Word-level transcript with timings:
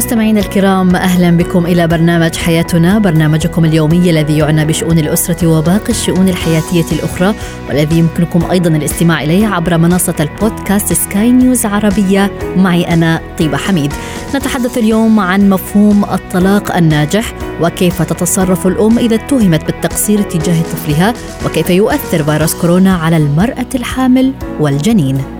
مستمعينا 0.00 0.40
الكرام 0.40 0.96
أهلا 0.96 1.30
بكم 1.30 1.66
إلى 1.66 1.86
برنامج 1.86 2.36
حياتنا 2.36 2.98
برنامجكم 2.98 3.64
اليومي 3.64 4.10
الذي 4.10 4.38
يعنى 4.38 4.64
بشؤون 4.64 4.98
الأسرة 4.98 5.46
وباقي 5.46 5.90
الشؤون 5.90 6.28
الحياتية 6.28 6.84
الأخرى 6.92 7.34
والذي 7.68 7.98
يمكنكم 7.98 8.50
أيضا 8.50 8.70
الاستماع 8.70 9.22
إليه 9.22 9.46
عبر 9.46 9.78
منصة 9.78 10.14
البودكاست 10.20 10.92
سكاي 10.92 11.32
نيوز 11.32 11.66
عربية 11.66 12.30
معي 12.56 12.94
أنا 12.94 13.20
طيبة 13.38 13.56
حميد. 13.56 13.92
نتحدث 14.34 14.78
اليوم 14.78 15.20
عن 15.20 15.50
مفهوم 15.50 16.04
الطلاق 16.04 16.76
الناجح 16.76 17.34
وكيف 17.60 18.02
تتصرف 18.02 18.66
الأم 18.66 18.98
إذا 18.98 19.14
اتهمت 19.14 19.64
بالتقصير 19.64 20.22
تجاه 20.22 20.62
طفلها 20.62 21.14
وكيف 21.46 21.70
يؤثر 21.70 22.24
فيروس 22.24 22.54
كورونا 22.54 22.94
على 22.94 23.16
المرأة 23.16 23.66
الحامل 23.74 24.32
والجنين. 24.60 25.39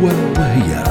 هو 0.00 0.06
وهي. 0.06 0.84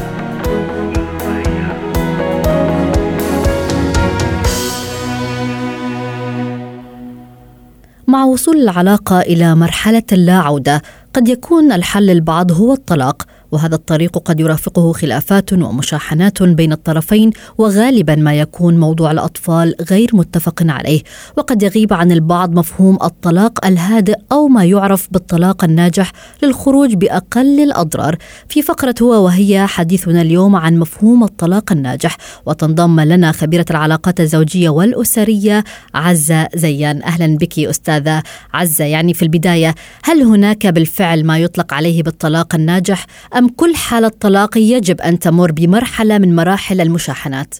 مع 8.07 8.23
وصول 8.23 8.57
العلاقة 8.57 9.19
إلى 9.21 9.55
مرحلة 9.55 10.03
لا 10.11 10.37
عوده 10.37 10.81
قد 11.13 11.27
يكون 11.27 11.71
الحل 11.71 12.05
للبعض 12.05 12.51
هو 12.51 12.73
الطلاق 12.73 13.25
وهذا 13.51 13.75
الطريق 13.75 14.17
قد 14.17 14.39
يرافقه 14.39 14.93
خلافات 14.93 15.53
ومشاحنات 15.53 16.43
بين 16.43 16.71
الطرفين 16.71 17.31
وغالبا 17.57 18.15
ما 18.15 18.33
يكون 18.33 18.77
موضوع 18.77 19.11
الأطفال 19.11 19.75
غير 19.89 20.09
متفق 20.13 20.63
عليه. 20.63 21.01
وقد 21.37 21.63
يغيب 21.63 21.93
عن 21.93 22.11
البعض 22.11 22.53
مفهوم 22.53 22.97
الطلاق 23.03 23.65
الهادئ 23.65 24.15
أو 24.31 24.47
ما 24.47 24.65
يعرف 24.65 25.07
بالطلاق 25.11 25.63
الناجح 25.63 26.11
للخروج 26.43 26.93
بأقل 26.93 27.59
الأضرار. 27.63 28.17
في 28.47 28.61
فقرة 28.61 28.95
هو 29.01 29.25
وهي 29.25 29.67
حديثنا 29.67 30.21
اليوم 30.21 30.55
عن 30.55 30.77
مفهوم 30.77 31.23
الطلاق 31.23 31.71
الناجح 31.71 32.17
وتنضم 32.45 32.99
لنا 32.99 33.31
خبيرة 33.31 33.65
العلاقات 33.69 34.19
الزوجية 34.19 34.69
والأسرية 34.69 35.63
عزة 35.93 36.47
زيان. 36.55 37.03
أهلا 37.03 37.37
بك 37.37 37.59
أستاذة 37.59 38.23
عزة. 38.53 38.85
يعني 38.85 39.13
في 39.13 39.23
البداية 39.23 39.75
هل 40.03 40.21
هناك 40.21 40.67
بالفعل 40.67 41.25
ما 41.25 41.37
يطلق 41.39 41.73
عليه 41.73 42.03
بالطلاق 42.03 42.55
الناجح 42.55 43.05
أم 43.39 43.47
كل 43.47 43.75
حالة 43.75 44.11
طلاق 44.21 44.57
يجب 44.57 45.01
أن 45.01 45.19
تمر 45.19 45.51
بمرحلة 45.51 46.17
من 46.17 46.35
مراحل 46.35 46.81
المشاحنات؟ 46.81 47.55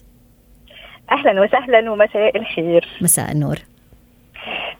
أهلا 1.12 1.40
وسهلا 1.40 1.90
ومساء 1.90 2.38
الخير. 2.38 2.88
مساء 3.00 3.32
النور. 3.32 3.56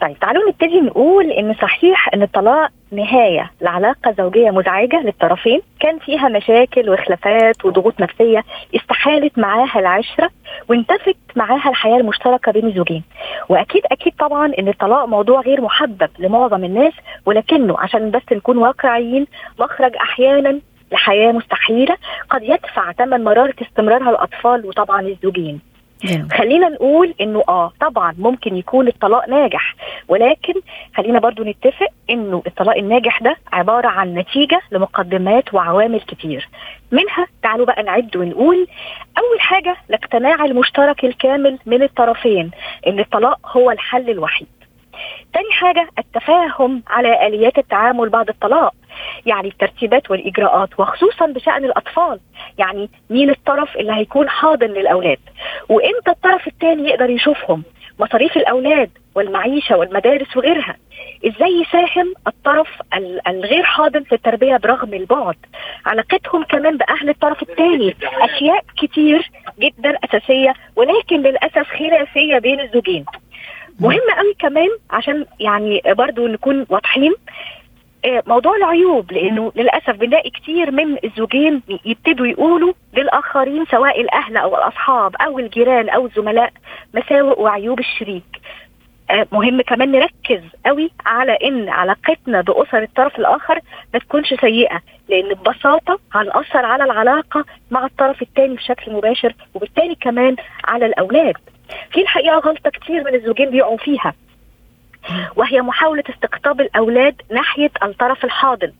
طيب 0.00 0.18
تعالوا 0.18 0.48
نبتدي 0.48 0.80
نقول 0.80 1.30
إن 1.30 1.54
صحيح 1.62 2.08
إن 2.14 2.22
الطلاق 2.22 2.70
نهاية 2.92 3.50
لعلاقة 3.60 4.14
زوجية 4.18 4.50
مزعجة 4.50 5.02
للطرفين. 5.02 5.60
كان 5.80 5.98
فيها 5.98 6.28
مشاكل 6.28 6.90
وخلافات 6.90 7.64
وضغوط 7.64 8.00
نفسية 8.00 8.44
استحالت 8.76 9.38
معاها 9.38 9.78
العشرة 9.78 10.30
وانتفت 10.68 11.16
معاها 11.36 11.68
الحياة 11.68 11.96
المشتركة 11.96 12.52
بين 12.52 12.66
الزوجين. 12.66 13.02
وأكيد 13.48 13.82
أكيد 13.92 14.12
طبعا 14.18 14.52
إن 14.58 14.68
الطلاق 14.68 15.04
موضوع 15.04 15.40
غير 15.40 15.60
محبب 15.60 16.08
لمعظم 16.18 16.64
الناس 16.64 16.92
ولكنه 17.26 17.78
عشان 17.78 18.10
بس 18.10 18.22
نكون 18.32 18.56
واقعيين 18.56 19.26
مخرج 19.60 19.96
أحيانا 19.96 20.60
لحياة 20.92 21.32
مستحيلة 21.32 21.96
قد 22.30 22.42
يدفع 22.42 22.92
ثمن 22.92 23.24
مرارة 23.24 23.54
استمرارها 23.62 24.10
الاطفال 24.10 24.66
وطبعا 24.66 25.00
الزوجين. 25.00 25.60
جميل. 26.04 26.32
خلينا 26.32 26.68
نقول 26.68 27.14
إنه 27.20 27.42
آه 27.48 27.72
طبعا 27.80 28.14
ممكن 28.18 28.56
يكون 28.56 28.88
الطلاق 28.88 29.28
ناجح 29.28 29.74
ولكن 30.08 30.54
خلينا 30.96 31.18
برضو 31.18 31.44
نتفق 31.44 31.86
إنه 32.10 32.42
الطلاق 32.46 32.76
الناجح 32.76 33.22
ده 33.22 33.36
عبارة 33.52 33.88
عن 33.88 34.14
نتيجة 34.14 34.60
لمقدمات 34.72 35.54
وعوامل 35.54 36.00
كتير. 36.00 36.48
منها 36.92 37.26
تعالوا 37.42 37.66
بقى 37.66 37.82
نعد 37.82 38.16
ونقول 38.16 38.66
أول 39.18 39.40
حاجة 39.40 39.76
الاقتناع 39.90 40.44
المشترك 40.44 41.04
الكامل 41.04 41.58
من 41.66 41.82
الطرفين 41.82 42.50
إن 42.86 43.00
الطلاق 43.00 43.56
هو 43.56 43.70
الحل 43.70 44.10
الوحيد. 44.10 44.46
تاني 45.32 45.52
حاجة 45.52 45.88
التفاهم 45.98 46.82
على 46.88 47.26
آليات 47.26 47.58
التعامل 47.58 48.08
بعد 48.08 48.28
الطلاق. 48.28 48.74
يعني 49.26 49.48
الترتيبات 49.48 50.10
والإجراءات 50.10 50.80
وخصوصا 50.80 51.26
بشأن 51.26 51.64
الأطفال. 51.64 52.20
يعني 52.58 52.90
مين 53.10 53.30
الطرف 53.30 53.76
اللي 53.76 53.92
هيكون 53.92 54.28
حاضن 54.28 54.66
للأولاد؟ 54.66 55.18
وإمتى 55.68 56.10
الطرف 56.10 56.46
الثاني 56.46 56.88
يقدر 56.88 57.10
يشوفهم؟ 57.10 57.62
مصاريف 57.98 58.36
الأولاد 58.36 58.90
والمعيشة 59.14 59.76
والمدارس 59.76 60.36
وغيرها. 60.36 60.76
إزاي 61.26 61.50
يساهم 61.60 62.14
الطرف 62.26 62.68
ال- 62.94 63.28
الغير 63.28 63.62
حاضن 63.62 64.02
في 64.02 64.14
التربية 64.14 64.56
برغم 64.56 64.94
البعد؟ 64.94 65.36
علاقتهم 65.86 66.44
كمان 66.44 66.76
بأهل 66.76 67.08
الطرف 67.08 67.42
الثاني 67.42 67.96
أشياء 68.20 68.64
كتير 68.82 69.30
جدا 69.60 69.96
أساسية 70.04 70.54
ولكن 70.76 71.22
للأسف 71.22 71.68
خلافية 71.78 72.38
بين 72.38 72.60
الزوجين. 72.60 73.04
مهم 73.80 74.00
قوي 74.18 74.34
كمان 74.38 74.68
عشان 74.90 75.26
يعني 75.40 75.82
برضو 75.86 76.26
نكون 76.26 76.66
واضحين 76.68 77.14
آه، 78.04 78.22
موضوع 78.26 78.56
العيوب 78.56 79.12
لأنه 79.12 79.52
للأسف 79.56 79.90
بنلاقي 79.90 80.30
كتير 80.30 80.70
من 80.70 80.96
الزوجين 81.04 81.62
يبتدوا 81.84 82.26
يقولوا 82.26 82.72
للآخرين 82.94 83.64
سواء 83.70 84.00
الأهل 84.00 84.36
أو 84.36 84.56
الأصحاب 84.56 85.16
أو 85.16 85.38
الجيران 85.38 85.88
أو 85.88 86.06
الزملاء 86.06 86.52
مساوئ 86.94 87.40
وعيوب 87.40 87.78
الشريك. 87.78 88.24
آه، 89.10 89.26
مهم 89.32 89.60
كمان 89.60 89.92
نركز 89.92 90.42
قوي 90.66 90.90
على 91.06 91.32
إن 91.32 91.68
علاقتنا 91.68 92.40
بأسر 92.40 92.82
الطرف 92.82 93.18
الآخر 93.18 93.60
ما 93.94 94.00
تكونش 94.00 94.34
سيئة 94.40 94.80
لأن 95.08 95.34
ببساطة 95.34 95.98
هنأثر 96.14 96.64
على 96.64 96.84
العلاقة 96.84 97.44
مع 97.70 97.84
الطرف 97.84 98.22
الثاني 98.22 98.54
بشكل 98.54 98.92
مباشر 98.92 99.34
وبالتالي 99.54 99.94
كمان 99.94 100.36
على 100.64 100.86
الأولاد. 100.86 101.34
في 101.92 102.00
الحقيقة 102.00 102.38
غلطة 102.38 102.70
كتير 102.70 103.04
من 103.04 103.14
الزوجين 103.14 103.50
بيقعوا 103.50 103.76
فيها. 103.76 104.14
وهي 105.36 105.60
محاولة 105.62 106.02
استقطاب 106.14 106.60
الأولاد 106.60 107.14
ناحية 107.32 107.70
الطرف 107.82 108.24
الحاضن 108.24 108.72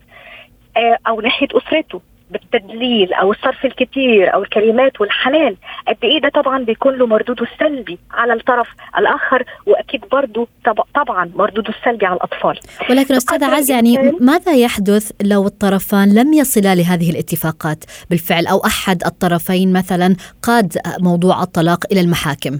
آه، 0.77 0.97
أو 1.07 1.21
ناحية 1.21 1.47
أسرته 1.51 2.01
بالتدليل 2.31 3.13
أو 3.13 3.31
الصرف 3.31 3.65
الكتير 3.65 4.33
أو 4.33 4.43
الكلمات 4.43 5.01
والحنان. 5.01 5.55
قد 5.87 5.97
إيه 6.03 6.21
ده 6.21 6.29
طبعا 6.29 6.63
بيكون 6.63 6.95
له 6.97 7.07
مردوده 7.07 7.45
السلبي 7.53 7.99
على 8.11 8.33
الطرف 8.33 8.67
الآخر 8.97 9.43
وأكيد 9.65 10.01
برضه 10.11 10.47
طب- 10.65 10.83
طبعا 10.95 11.31
مردوده 11.35 11.69
السلبي 11.79 12.05
على 12.05 12.15
الأطفال. 12.15 12.59
ولكن 12.89 13.15
بقدر 13.17 13.45
عز 13.45 13.71
يعني 13.71 14.11
ماذا 14.21 14.53
يحدث 14.53 15.11
لو 15.23 15.45
الطرفان 15.47 16.13
لم 16.15 16.33
يصلا 16.33 16.75
لهذه 16.75 17.09
الاتفاقات؟ 17.11 17.83
بالفعل 18.09 18.47
أو 18.47 18.65
أحد 18.65 19.03
الطرفين 19.05 19.73
مثلا 19.73 20.15
قاد 20.43 20.77
موضوع 20.99 21.43
الطلاق 21.43 21.79
إلى 21.91 22.01
المحاكم. 22.01 22.59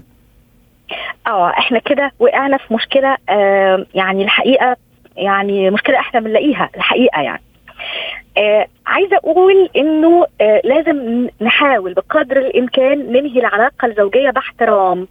آه 1.26 1.50
إحنا 1.50 1.78
كده 1.78 2.12
وقعنا 2.18 2.56
في 2.56 2.74
مشكلة 2.74 3.16
آه 3.28 3.86
يعني 3.94 4.24
الحقيقة 4.24 4.76
يعني 5.16 5.70
مشكلة 5.70 5.98
إحنا 5.98 6.20
بنلاقيها 6.20 6.70
الحقيقة 6.76 7.20
يعني. 7.22 7.42
آه 8.38 8.66
عايزة 8.86 9.16
أقول 9.16 9.68
انه 9.76 10.26
آه 10.40 10.60
لازم 10.64 11.28
نحاول 11.40 11.94
بقدر 11.94 12.36
الامكان 12.38 13.12
ننهي 13.12 13.40
العلاقة 13.40 13.86
الزوجية 13.86 14.30
باحترام 14.30 15.08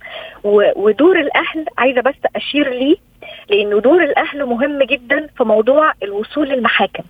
ودور 0.76 1.20
الاهل 1.20 1.66
عايزة 1.78 2.02
بس 2.02 2.16
اشير 2.36 2.70
ليه 2.70 2.96
لأنه 3.50 3.80
دور 3.80 4.04
الاهل 4.04 4.46
مهم 4.46 4.84
جدا 4.84 5.28
في 5.38 5.44
موضوع 5.44 5.94
الوصول 6.04 6.50
للمحاكم. 6.50 7.04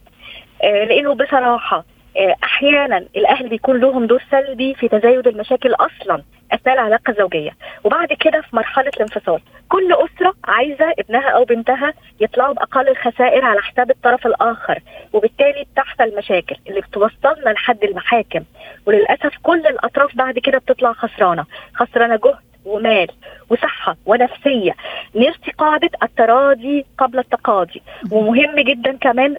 آه 0.63 0.83
لأنه 0.85 1.13
بصراحة 1.15 1.83
آه 2.17 2.35
أحيانا 2.43 2.97
الاهل 3.15 3.49
بيكون 3.49 3.79
لهم 3.79 4.07
دور 4.07 4.21
سلبي 4.31 4.73
في 4.73 4.87
تزايد 4.87 5.27
المشاكل 5.27 5.73
أصلا. 5.73 6.23
أثناء 6.53 6.75
العلاقة 6.75 7.11
الزوجية. 7.11 7.51
وبعد 7.83 8.07
كده 8.19 8.41
في 8.41 8.55
مرحلة 8.55 8.91
الانفصال. 8.95 9.41
كل 9.69 9.93
أسرة 9.93 10.33
عايزة 10.45 10.93
ابنها 10.99 11.29
أو 11.29 11.43
بنتها 11.43 11.93
يطلعوا 12.19 12.53
بأقل 12.53 12.89
الخسائر 12.89 13.45
على 13.45 13.61
حساب 13.61 13.91
الطرف 13.91 14.27
الآخر. 14.27 14.79
وبالتالي 15.13 15.65
بتحصل 15.73 16.17
مشاكل 16.17 16.55
اللي 16.67 16.81
بتوصلنا 16.81 17.49
لحد 17.49 17.83
المحاكم. 17.83 18.43
وللأسف 18.85 19.33
كل 19.43 19.67
الأطراف 19.67 20.15
بعد 20.15 20.39
كده 20.39 20.57
بتطلع 20.57 20.93
خسرانة. 20.93 21.45
خسرانة 21.73 22.15
جهد 22.15 22.35
ومال 22.65 23.07
وصحة 23.49 23.95
ونفسية. 24.05 24.75
نرسي 25.15 25.51
قاعدة 25.57 25.89
التراضي 26.03 26.85
قبل 26.97 27.19
التقاضي. 27.19 27.81
ومهم 28.11 28.59
جدا 28.59 28.97
كمان 28.97 29.35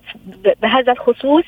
بهذا 0.62 0.92
الخصوص 0.92 1.44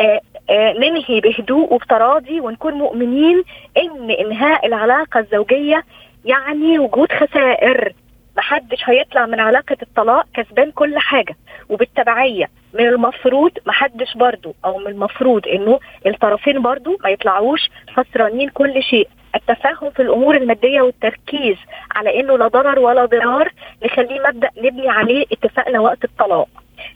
آه، 0.00 0.20
ننهي 0.50 1.20
بهدوء 1.20 1.74
وبتراضي 1.74 2.40
ونكون 2.40 2.74
مؤمنين 2.74 3.42
إن 3.76 4.10
إنهاء 4.10 4.66
العلاقة 4.66 5.20
الزوجية 5.20 5.82
يعني 6.24 6.78
وجود 6.78 7.12
خسائر. 7.12 7.92
محدش 8.36 8.78
هيطلع 8.84 9.26
من 9.26 9.40
علاقة 9.40 9.76
الطلاق 9.82 10.26
كسبان 10.34 10.70
كل 10.70 10.98
حاجة 10.98 11.36
وبالتبعية. 11.68 12.46
من 12.74 12.86
المفروض 12.86 13.50
محدش 13.66 14.14
برضو 14.16 14.54
أو 14.64 14.78
من 14.78 14.86
المفروض 14.86 15.48
إنه 15.48 15.80
الطرفين 16.06 16.62
برضو 16.62 16.96
ما 17.04 17.10
يطلعوش 17.10 17.70
خسرانين 17.94 18.48
كل 18.48 18.82
شيء. 18.82 19.08
التفاهم 19.34 19.90
في 19.90 20.02
الأمور 20.02 20.36
المادية 20.36 20.80
والتركيز 20.80 21.56
على 21.96 22.20
إنه 22.20 22.38
لا 22.38 22.48
ضرر 22.48 22.78
ولا 22.78 23.04
ضرار 23.04 23.52
نخليه 23.84 24.20
مبدأ 24.28 24.50
نبني 24.58 24.88
عليه 24.88 25.24
اتفاقنا 25.32 25.80
وقت 25.80 26.04
الطلاق. 26.04 26.48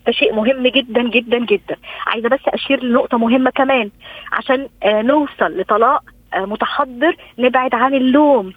ده 0.06 0.12
شيء 0.12 0.34
مهم 0.34 0.66
جدا 0.66 1.02
جدا 1.02 1.38
جدا. 1.38 1.76
عايزة 2.06 2.28
بس 2.28 2.40
أشير 2.48 2.82
لنقطة 2.84 3.18
مهمة 3.18 3.50
كمان 3.50 3.90
عشان 4.32 4.68
آه 4.82 5.02
نوصل 5.02 5.60
لطلاق 5.60 6.02
آه 6.34 6.44
متحضر 6.44 7.16
نبعد 7.38 7.74
عن 7.74 7.94
اللوم. 7.94 8.52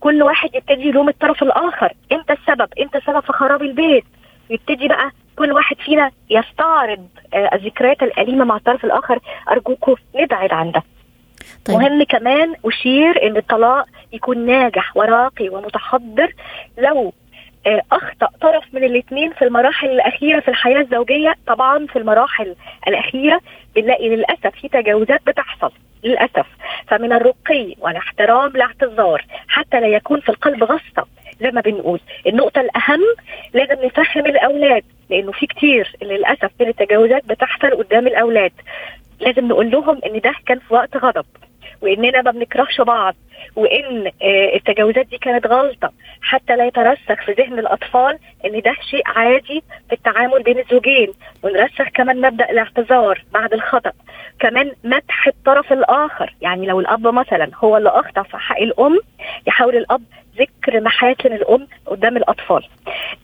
كل 0.00 0.22
واحد 0.22 0.54
يبتدي 0.54 0.88
يلوم 0.88 1.08
الطرف 1.08 1.42
الآخر. 1.42 1.92
انت 2.12 2.30
السبب؟ 2.30 2.68
انت 2.80 2.96
السبب 2.96 3.20
في 3.20 3.32
خراب 3.32 3.62
البيت؟ 3.62 4.04
يبتدي 4.50 4.88
بقى 4.88 5.10
كل 5.36 5.52
واحد 5.52 5.76
فينا 5.76 6.10
يستعرض 6.30 7.08
آه 7.34 7.50
الذكريات 7.54 8.02
الأليمة 8.02 8.44
مع 8.44 8.56
الطرف 8.56 8.84
الآخر. 8.84 9.18
أرجوكم 9.50 9.94
نبعد 10.16 10.52
عن 10.52 10.72
ده. 10.72 10.82
طيب. 11.64 11.76
مهم 11.76 12.02
كمان 12.02 12.54
أشير 12.64 13.26
أن 13.26 13.36
الطلاق 13.36 13.86
يكون 14.12 14.38
ناجح 14.46 14.96
وراقي 14.96 15.48
ومتحضر. 15.48 16.34
لو 16.78 17.12
أخطأ 17.66 18.28
طرف 18.40 18.64
من 18.72 18.84
الاثنين 18.84 19.32
في 19.32 19.42
المراحل 19.44 19.88
الأخيرة 19.90 20.40
في 20.40 20.48
الحياة 20.48 20.80
الزوجية. 20.80 21.34
طبعا 21.46 21.86
في 21.86 21.98
المراحل 21.98 22.54
الأخيرة 22.88 23.40
بنلاقي 23.76 24.08
للأسف 24.08 24.46
في 24.60 24.68
تجاوزات 24.68 25.20
بتحصل 25.26 25.72
للأسف. 26.04 26.46
فمن 26.88 27.12
الرقي 27.12 27.74
والاحترام 27.78 28.56
الاعتذار 28.56 29.24
حتى 29.48 29.80
لا 29.80 29.86
يكون 29.86 30.20
في 30.20 30.28
القلب 30.28 30.64
غصة 30.64 31.06
زي 31.40 31.50
ما 31.50 31.60
بنقول. 31.60 32.00
النقطة 32.26 32.60
الأهم 32.60 33.00
لازم 33.54 33.84
نفهم 33.84 34.26
الأولاد 34.26 34.84
لأنه 35.10 35.32
في 35.32 35.46
كتير 35.46 35.92
للأسف 36.02 36.50
من 36.60 36.68
التجاوزات 36.68 37.24
بتحصل 37.24 37.70
قدام 37.70 38.06
الأولاد. 38.06 38.52
لازم 39.20 39.48
نقول 39.48 39.70
لهم 39.70 40.00
إن 40.06 40.20
ده 40.20 40.32
كان 40.46 40.58
في 40.58 40.74
وقت 40.74 40.96
غضب. 40.96 41.24
وإننا 41.82 42.22
ما 42.22 42.30
بنكرهش 42.30 42.80
بعض 42.80 43.14
وإن 43.56 44.10
التجاوزات 44.54 45.06
دي 45.06 45.18
كانت 45.18 45.46
غلطة. 45.46 45.92
حتى 46.22 46.56
لا 46.56 46.66
يترسخ 46.66 47.24
في 47.26 47.32
ذهن 47.32 47.58
الأطفال 47.58 48.18
إن 48.44 48.60
ده 48.60 48.74
شيء 48.90 49.02
عادي 49.06 49.62
في 49.88 49.92
التعامل 49.92 50.42
بين 50.42 50.58
الزوجين. 50.58 51.12
ونرسخ 51.42 51.88
كمان 51.94 52.20
مبدأ 52.20 52.50
الاعتذار 52.50 53.24
بعد 53.32 53.52
الخطأ. 53.52 53.92
كمان 54.40 54.72
مدح 54.84 55.26
الطرف 55.26 55.72
الآخر. 55.72 56.34
يعني 56.42 56.66
لو 56.66 56.80
الأب 56.80 57.06
مثلا 57.06 57.50
هو 57.54 57.76
اللي 57.76 57.88
أخطأ 57.88 58.22
في 58.22 58.36
حق 58.36 58.58
الأم 58.60 58.98
يحاول 59.46 59.76
الأب 59.76 60.02
ذكر 60.38 60.80
محاسن 60.80 61.32
الأم 61.32 61.66
قدام 61.86 62.16
الأطفال. 62.16 62.64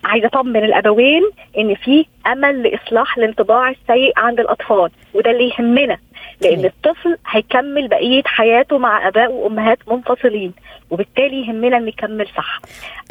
عايزه 0.05 0.27
أطمن 0.27 0.65
الأبوين 0.65 1.23
إن 1.59 1.75
في 1.75 2.07
أمل 2.27 2.63
لإصلاح 2.63 3.19
الانطباع 3.19 3.71
السيء 3.71 4.13
عند 4.17 4.41
الأطفال 4.41 4.91
وده 5.15 5.31
اللي 5.31 5.49
يهمنا. 5.49 5.99
لأن 6.41 6.65
الطفل 6.65 7.17
هيكمل 7.31 7.89
بقية 7.89 8.23
حياته 8.25 8.79
مع 8.79 9.09
اباء 9.09 9.33
وامهات 9.33 9.79
منفصلين 9.89 10.53
وبالتالي 10.91 11.47
يهمنا 11.47 11.79
نكمل 11.79 12.27
صح. 12.37 12.61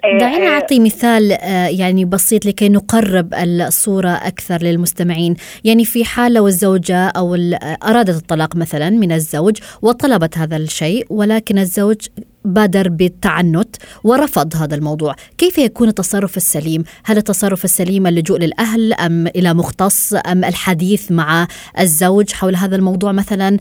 دعينا 0.03 0.49
نعطي 0.49 0.79
مثال 0.79 1.37
يعني 1.79 2.05
بسيط 2.05 2.45
لكي 2.45 2.69
نقرب 2.69 3.33
الصورة 3.33 4.09
أكثر 4.09 4.57
للمستمعين. 4.61 5.35
يعني 5.63 5.85
في 5.85 6.05
حال 6.05 6.33
لو 6.33 6.47
الزوجة 6.47 7.07
أو 7.07 7.35
أرادت 7.83 8.21
الطلاق 8.21 8.55
مثلا 8.55 8.89
من 8.89 9.11
الزوج 9.11 9.57
وطلبت 9.81 10.37
هذا 10.37 10.57
الشيء 10.57 11.05
ولكن 11.09 11.57
الزوج 11.57 12.07
بادر 12.45 12.89
بالتعنت 12.89 13.75
ورفض 14.03 14.55
هذا 14.55 14.75
الموضوع. 14.75 15.15
كيف 15.37 15.57
يكون 15.57 15.87
التصرف 15.87 16.37
السليم؟ 16.37 16.83
هل 17.05 17.17
التصرف 17.17 17.63
السليم 17.63 18.07
اللجوء 18.07 18.39
للأهل 18.39 18.93
أم 18.93 19.27
إلى 19.27 19.53
مختص؟ 19.53 20.13
أم 20.13 20.43
الحديث 20.45 21.11
مع 21.11 21.47
الزوج 21.79 22.33
حول 22.33 22.55
هذا 22.55 22.75
الموضوع 22.75 23.11
مثلا؟ 23.11 23.57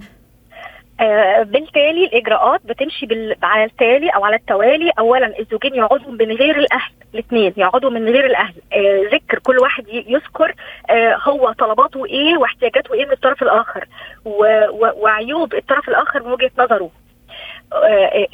آه 1.00 1.42
بالتالي 1.42 2.04
الإجراءات 2.04 2.60
بتمشي 2.64 3.06
بال... 3.06 3.36
على 3.42 3.64
التالي 3.64 4.08
أو 4.08 4.24
على 4.24 4.36
التوالي. 4.36 4.90
اولا 4.98 5.40
الزوجين 5.40 5.74
يقعدوا 5.74 6.12
من 6.12 6.32
غير 6.32 6.58
الأهل 6.58 6.92
الاثنين 7.14 7.52
يقعدوا 7.56 7.90
من 7.90 8.04
غير 8.04 8.26
الأهل. 8.26 8.54
آه 8.72 9.14
ذكر 9.14 9.38
كل 9.38 9.58
واحد 9.58 9.84
يذكر 9.88 10.54
آه 10.90 11.16
هو 11.22 11.52
طلباته 11.52 12.06
إيه 12.06 12.36
واحتياجاته 12.36 12.94
إيه 12.94 13.06
من 13.06 13.12
الطرف 13.12 13.42
الآخر. 13.42 13.88
و... 14.24 14.44
و... 14.70 14.92
وعيوب 14.96 15.54
الطرف 15.54 15.88
الآخر 15.88 16.22
من 16.22 16.32
وجهة 16.32 16.50
نظره. 16.58 16.90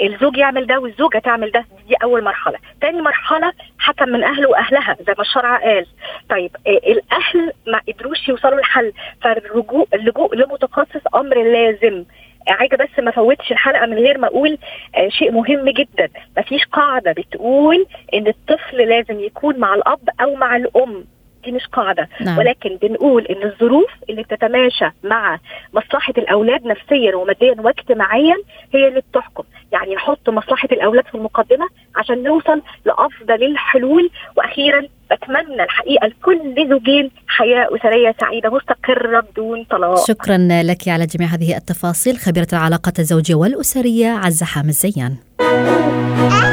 الزوج 0.03 0.37
يعمل 0.37 0.67
ده 0.67 0.79
والزوجة 0.79 1.19
تعمل 1.19 1.51
ده 1.51 1.65
دي 1.89 1.95
أول 2.03 2.25
مرحلة. 2.25 2.59
تاني 2.81 3.01
مرحلة 3.03 3.53
حكم 3.79 4.09
من 4.09 4.25
أهله 4.25 4.49
وأهلها 4.49 4.97
زي 5.07 5.15
ما 5.19 5.23
الشرع 5.23 5.57
قال. 5.57 5.87
طيب 6.31 6.51
آه 6.67 6.71
الأهل 6.71 7.53
ما 7.67 7.81
قدروش 7.89 8.29
يوصلوا 8.29 8.61
لحل 8.61 8.93
فالرجوع 9.23 9.87
اللجوء 9.95 10.37
لمتخصص 10.37 11.15
أمر 11.15 11.43
لازم. 11.43 12.05
عايزة 12.49 12.77
بس 12.77 12.99
ما 12.99 13.11
فوتش 13.11 13.53
الحلقة 13.53 13.87
من 13.87 13.97
غير 13.99 14.19
ما 14.19 14.27
أقول 14.27 14.59
آه 14.95 15.09
شيء 15.09 15.33
مهم 15.33 15.69
جدا. 15.69 16.09
مفيش 16.39 16.65
قاعدة 16.65 17.13
بتقول 17.13 17.87
إن 18.15 18.27
الطفل 18.27 18.77
لازم 18.77 19.21
يكون 19.21 19.59
مع 19.59 19.75
الأب 19.75 20.09
أو 20.21 20.35
مع 20.35 20.57
الأم. 20.57 21.05
دي 21.45 21.53
مش 21.53 21.67
قاعدة 21.67 22.09
نعم. 22.21 22.39
ولكن 22.39 22.79
بنقول 22.83 23.27
إن 23.27 23.43
الظروف 23.43 23.91
اللي 24.11 24.23
بتتماشى 24.23 24.91
مع 25.05 25.39
مصلحة 25.75 26.15
الأولاد 26.19 26.67
نفسيا 26.67 27.17
وماديا 27.17 27.55
واجتماعيا 27.59 28.37
هي 28.75 28.89
اللي 28.89 29.03
بتحكم 29.11 29.45
يعني 29.73 29.95
نحط 29.95 30.31
مصلحة 30.31 30.69
الأولاد 30.73 31.05
في 31.05 31.15
المقدمة 31.15 31.69
عشان 31.97 32.23
نوصل 32.23 32.63
لأفضل 32.85 33.45
الحلول 33.45 34.11
وأخيرا 34.37 34.83
بتمنى 35.13 35.63
الحقيقة 35.63 36.07
لكل 36.07 36.69
زوجين 36.69 37.11
حياة 37.29 37.69
أسرية 37.77 38.15
سعيدة 38.21 38.51
مستقرة 38.51 39.21
بدون 39.21 39.65
طلاق. 39.65 40.07
شكرا 40.07 40.39
لك 40.63 40.89
على 40.89 41.07
جميع 41.07 41.29
هذه 41.29 41.57
التفاصيل 41.57 42.17
خبيرة 42.17 42.47
العلاقات 42.53 42.99
الزوجية 42.99 43.35
والأسرية 43.35 44.09
عزة 44.09 44.47
حامد 44.47 44.71
زيان. 44.71 45.17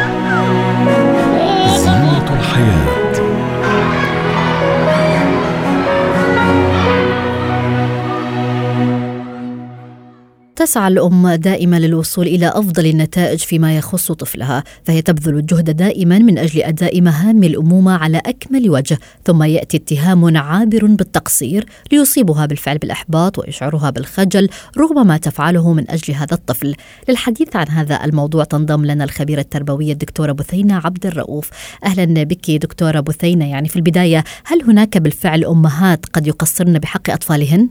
تسعى 10.59 10.87
الأم 10.87 11.29
دائما 11.29 11.79
للوصول 11.79 12.27
إلى 12.27 12.47
أفضل 12.47 12.85
النتائج 12.85 13.39
فيما 13.39 13.77
يخص 13.77 14.11
طفلها 14.11 14.63
فهي 14.83 15.01
تبذل 15.01 15.37
الجهد 15.37 15.69
دائما 15.69 16.19
من 16.19 16.37
أجل 16.37 16.61
أداء 16.61 17.01
مهام 17.01 17.43
الأمومة 17.43 17.91
على 17.91 18.17
أكمل 18.17 18.69
وجه 18.69 18.99
ثم 19.25 19.43
يأتي 19.43 19.77
اتهام 19.77 20.37
عابر 20.37 20.85
بالتقصير 20.85 21.65
ليصيبها 21.91 22.45
بالفعل 22.45 22.77
بالإحباط 22.77 23.39
ويشعرها 23.39 23.89
بالخجل 23.89 24.49
رغم 24.77 25.07
ما 25.07 25.17
تفعله 25.17 25.73
من 25.73 25.91
أجل 25.91 26.13
هذا 26.13 26.33
الطفل 26.33 26.75
للحديث 27.09 27.55
عن 27.55 27.67
هذا 27.67 28.05
الموضوع 28.05 28.43
تنضم 28.43 28.85
لنا 28.85 29.03
الخبيرة 29.03 29.41
التربوية 29.41 29.93
الدكتورة 29.93 30.31
بثينة 30.31 30.81
عبد 30.85 31.05
الرؤوف 31.05 31.49
أهلا 31.85 32.23
بك 32.23 32.51
دكتورة 32.51 32.99
بثينة 32.99 33.49
يعني 33.51 33.69
في 33.69 33.75
البداية 33.75 34.23
هل 34.45 34.63
هناك 34.63 34.97
بالفعل 34.97 35.45
أمهات 35.45 36.05
قد 36.05 36.27
يقصرن 36.27 36.79
بحق 36.79 37.09
أطفالهن؟ 37.09 37.69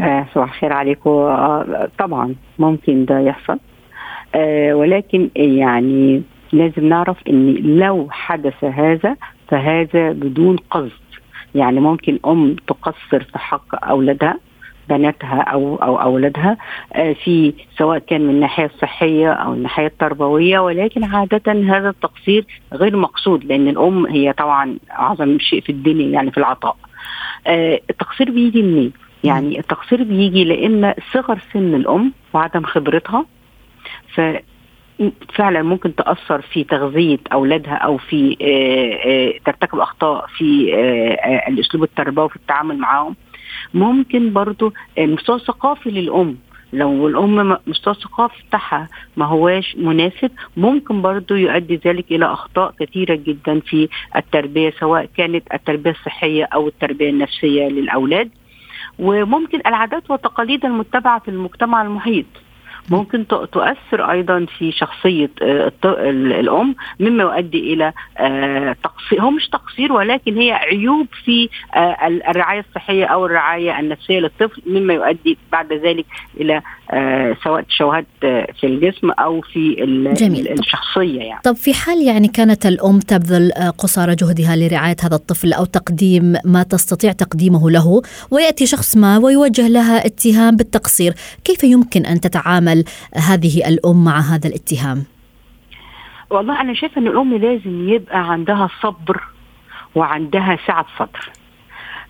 آه 0.00 0.26
صباح 0.34 0.48
الخير 0.54 0.72
عليكم. 0.72 1.10
آه 1.10 1.88
طبعا 1.98 2.34
ممكن 2.58 3.04
ده 3.04 3.18
يحصل. 3.20 3.58
آه 4.34 4.74
ولكن 4.74 5.30
يعني 5.36 6.22
لازم 6.52 6.88
نعرف 6.88 7.16
إن 7.28 7.54
لو 7.54 8.08
حدث 8.10 8.64
هذا 8.64 9.16
فهذا 9.48 10.12
بدون 10.12 10.56
قصد. 10.56 10.90
يعني 11.54 11.80
ممكن 11.80 12.18
أم 12.26 12.56
تقصر 12.66 13.22
في 13.24 13.38
حق 13.38 13.84
أولادها 13.88 14.38
بناتها 14.88 15.40
أو 15.40 15.76
أو 15.76 16.00
أولادها 16.02 16.56
في 17.24 17.54
سواء 17.78 17.98
كان 17.98 18.20
من 18.20 18.30
الناحيه 18.30 18.64
الصحيه 18.64 19.32
أو 19.32 19.52
الناحيه 19.52 19.86
التربويه 19.86 20.58
ولكن 20.58 21.04
عادة 21.04 21.52
هذا 21.52 21.88
التقصير 21.88 22.46
غير 22.72 22.96
مقصود 22.96 23.44
لأن 23.44 23.68
الأم 23.68 24.06
هي 24.06 24.32
طبعا 24.32 24.78
أعظم 24.90 25.38
شيء 25.38 25.60
في 25.60 25.72
الدنيا 25.72 26.06
يعني 26.08 26.30
في 26.30 26.38
العطاء. 26.38 26.76
التقصير 27.90 28.30
بيجي 28.30 28.62
منين؟ 28.62 28.92
يعني 29.26 29.58
التقصير 29.58 30.02
بيجي 30.02 30.44
لإن 30.44 30.94
صغر 31.12 31.38
سن 31.52 31.74
الأم 31.74 32.12
وعدم 32.32 32.62
خبرتها 32.62 33.26
ف 34.14 34.20
فعلا 35.34 35.62
ممكن 35.62 35.94
تأثر 35.94 36.40
في 36.40 36.64
تغذية 36.64 37.18
أولادها 37.32 37.74
أو 37.74 37.96
في 37.98 38.36
ترتكب 39.44 39.78
أخطاء 39.78 40.26
في 40.26 40.74
الأسلوب 41.48 41.82
التربوي 41.82 42.28
في 42.28 42.36
التعامل 42.36 42.78
معاهم. 42.78 43.16
ممكن 43.74 44.32
برضو 44.32 44.72
المستوى 44.98 45.36
الثقافي 45.36 45.90
للأم. 45.90 46.36
لو 46.72 47.08
الأم 47.08 47.56
مستوى 47.66 47.94
الثقافي 47.94 48.42
بتاعها 48.48 48.88
ما 49.16 49.26
هواش 49.26 49.76
مناسب 49.76 50.30
ممكن 50.56 51.02
برضو 51.02 51.34
يؤدي 51.34 51.80
ذلك 51.86 52.04
إلى 52.10 52.24
أخطاء 52.26 52.74
كثيره 52.80 53.14
جدا 53.14 53.60
في 53.60 53.88
التربية 54.16 54.70
سواء 54.80 55.08
كانت 55.16 55.54
التربية 55.54 55.90
الصحية 55.90 56.44
أو 56.44 56.68
التربية 56.68 57.10
النفسية 57.10 57.68
للأولاد. 57.68 58.30
وممكن 58.98 59.60
العادات 59.66 60.10
والتقاليد 60.10 60.64
المتبعة 60.64 61.18
في 61.18 61.28
المجتمع 61.28 61.82
المحيط. 61.82 62.26
ممكن 62.90 63.26
تؤثر 63.26 64.10
أيضا 64.10 64.46
في 64.58 64.72
شخصية 64.72 65.30
آه، 65.42 65.72
الأم 66.40 66.74
مما 67.00 67.22
يؤدي 67.22 67.72
إلى 67.72 67.92
آه، 68.18 68.76
تقصير 68.84 69.22
هو 69.22 69.30
مش 69.30 69.48
تقصير 69.48 69.92
ولكن 69.92 70.36
هي 70.38 70.52
عيوب 70.52 71.06
في 71.24 71.48
الرعاية 72.28 72.64
الصحية 72.68 73.04
أو 73.04 73.26
الرعاية 73.26 73.80
النفسية 73.80 74.18
للطفل 74.18 74.62
مما 74.66 74.94
يؤدي 74.94 75.38
بعد 75.52 75.72
ذلك 75.72 76.06
إلى 76.40 76.62
سواء 77.44 77.62
تشوهات 77.62 78.06
في 78.20 78.64
الجسم 78.64 79.10
أو 79.10 79.40
في 79.40 79.74
جميل. 80.16 80.52
الشخصية 80.52 81.20
يعني 81.20 81.40
طب 81.44 81.56
في 81.56 81.74
حال 81.74 82.02
يعني 82.02 82.28
كانت 82.28 82.66
الأم 82.66 82.98
تبذل 82.98 83.52
قصارى 83.78 84.14
جهدها 84.14 84.56
لرعاية 84.56 84.96
هذا 85.02 85.14
الطفل 85.16 85.52
أو 85.52 85.64
تقديم 85.64 86.34
ما 86.44 86.62
تستطيع 86.62 87.12
تقديمه 87.12 87.70
له 87.70 88.02
ويأتي 88.30 88.66
شخص 88.66 88.96
ما 88.96 89.18
ويوجه 89.18 89.68
لها 89.68 90.06
اتهام 90.06 90.56
بالتقصير 90.56 91.14
كيف 91.44 91.64
يمكن 91.64 92.06
أن 92.06 92.20
تتعامل 92.20 92.75
هذه 93.14 93.68
الأم 93.68 94.04
مع 94.04 94.18
هذا 94.20 94.48
الاتهام؟ 94.48 95.04
والله 96.30 96.60
أنا 96.60 96.74
شايفة 96.74 97.00
إن 97.00 97.06
الأم 97.06 97.34
لازم 97.34 97.88
يبقى 97.88 98.32
عندها 98.32 98.68
صبر 98.82 99.22
وعندها 99.94 100.58
سعة 100.66 100.86
صدر. 100.98 101.30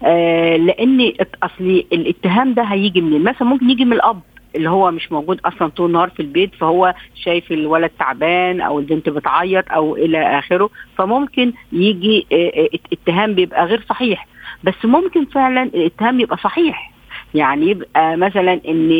آه 0.04 0.56
لأن 0.56 1.12
اصلي 1.42 1.86
الاتهام 1.92 2.54
ده 2.54 2.62
هيجي 2.62 3.00
منين؟ 3.00 3.22
مثلا 3.24 3.48
ممكن 3.48 3.70
يجي 3.70 3.84
من 3.84 3.92
الأب 3.92 4.20
اللي 4.56 4.70
هو 4.70 4.90
مش 4.90 5.12
موجود 5.12 5.40
أصلا 5.44 5.68
طول 5.68 5.86
النهار 5.86 6.10
في 6.10 6.20
البيت 6.20 6.54
فهو 6.54 6.94
شايف 7.14 7.52
الولد 7.52 7.90
تعبان 7.98 8.60
أو 8.60 8.78
البنت 8.78 9.08
بتعيط 9.08 9.64
أو 9.72 9.96
إلى 9.96 10.38
آخره 10.38 10.70
فممكن 10.98 11.52
يجي 11.72 12.26
آه، 12.32 12.36
آه، 12.36 12.68
اتهام 12.92 13.34
بيبقى 13.34 13.64
غير 13.66 13.84
صحيح. 13.88 14.26
بس 14.64 14.74
ممكن 14.84 15.24
فعلا 15.24 15.62
الاتهام 15.62 16.20
يبقى 16.20 16.36
صحيح. 16.36 16.92
يعني 17.36 17.66
يبقى 17.70 18.16
مثلا 18.16 18.52
إن 18.68 18.90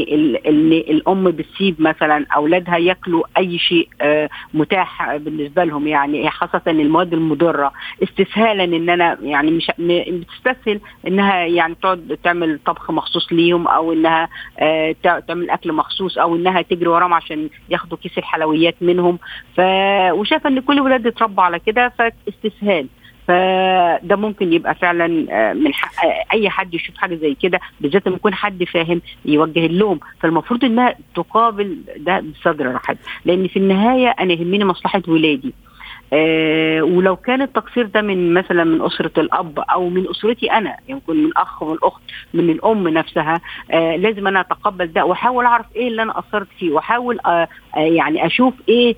إن 0.46 0.72
الأم 0.72 1.30
بتسيب 1.30 1.82
مثلا 1.82 2.26
أولادها 2.36 2.76
ياكلوا 2.76 3.22
أي 3.38 3.58
شيء 3.58 3.88
آه، 4.00 4.28
متاح 4.54 5.16
بالنسبة 5.16 5.64
لهم. 5.64 5.86
يعني 5.86 6.30
خاصة 6.30 6.62
المواد 6.66 7.12
المضرة. 7.12 7.72
استسهالا 8.02 8.64
إن 8.64 8.90
أنا 8.90 9.18
يعني 9.22 9.50
مش 9.50 9.70
بتستسهل 9.78 10.80
إنها 11.06 11.44
يعني 11.44 11.74
تقعد 11.82 12.18
تعمل 12.24 12.58
طبخ 12.66 12.90
مخصوص 12.90 13.32
ليهم 13.32 13.68
أو 13.68 13.92
إنها 13.92 14.28
آه، 14.58 14.94
تعمل 15.28 15.50
أكل 15.50 15.72
مخصوص 15.72 16.18
أو 16.18 16.36
إنها 16.36 16.62
تجري 16.62 16.88
وراهم 16.88 17.14
عشان 17.14 17.48
ياخدوا 17.70 17.98
كيس 17.98 18.18
الحلويات 18.18 18.74
منهم. 18.80 19.18
ف 19.56 19.60
وشايفة 20.12 20.48
إن 20.48 20.60
كل 20.60 20.80
ولاد 20.80 21.06
اتربوا 21.06 21.42
على 21.44 21.58
كده 21.58 21.92
فاستسهال. 21.98 22.86
فده 23.26 24.16
ممكن 24.16 24.52
يبقى 24.52 24.74
فعلا 24.74 25.26
آه، 25.30 25.52
من 25.52 25.74
حق 25.74 25.92
أي 26.32 26.50
حد 26.50 26.74
يشوف 26.74 26.96
حاجة 26.96 27.14
زي 27.14 27.34
كده 27.42 27.60
بالذات 27.80 28.06
لما 28.06 28.16
يكون 28.16 28.34
حد 28.34 28.64
فاهم 28.64 29.00
يوجه 29.24 29.66
اللوم. 29.66 30.00
فالمفروض 30.20 30.64
إنها 30.64 30.94
تقابل 31.14 31.78
ده 31.96 32.20
بصدر 32.20 32.74
رحب. 32.74 32.96
لأن 33.24 33.48
في 33.48 33.58
النهاية 33.58 34.08
أنا 34.08 34.32
يهمني 34.32 34.64
مصلحة 34.64 35.02
ولادي. 35.08 35.54
آه 36.12 36.82
ولو 36.82 37.16
كان 37.16 37.42
التقصير 37.42 37.86
ده 37.86 38.02
من 38.02 38.34
مثلا 38.34 38.64
من 38.64 38.82
أسرة 38.82 39.10
الأب 39.18 39.58
أو 39.58 39.88
من 39.88 40.10
أسرتي 40.10 40.52
أنا 40.52 40.76
يمكن 40.88 41.24
من 41.24 41.30
أخ 41.36 41.62
من 41.64 41.76
أخت 41.82 42.02
من 42.34 42.50
الأم 42.50 42.88
نفسها 42.88 43.40
آه 43.70 43.96
لازم 43.96 44.26
أنا 44.26 44.40
أتقبل 44.40 44.92
ده 44.92 45.04
وأحاول 45.04 45.44
أعرف 45.44 45.66
إيه 45.76 45.88
اللي 45.88 46.02
أنا 46.02 46.12
قصرت 46.12 46.46
فيه 46.58 46.70
وأحاول 46.70 47.18
آه 47.26 47.48
آه 47.76 47.80
يعني 47.80 48.26
أشوف 48.26 48.54
إيه 48.68 48.96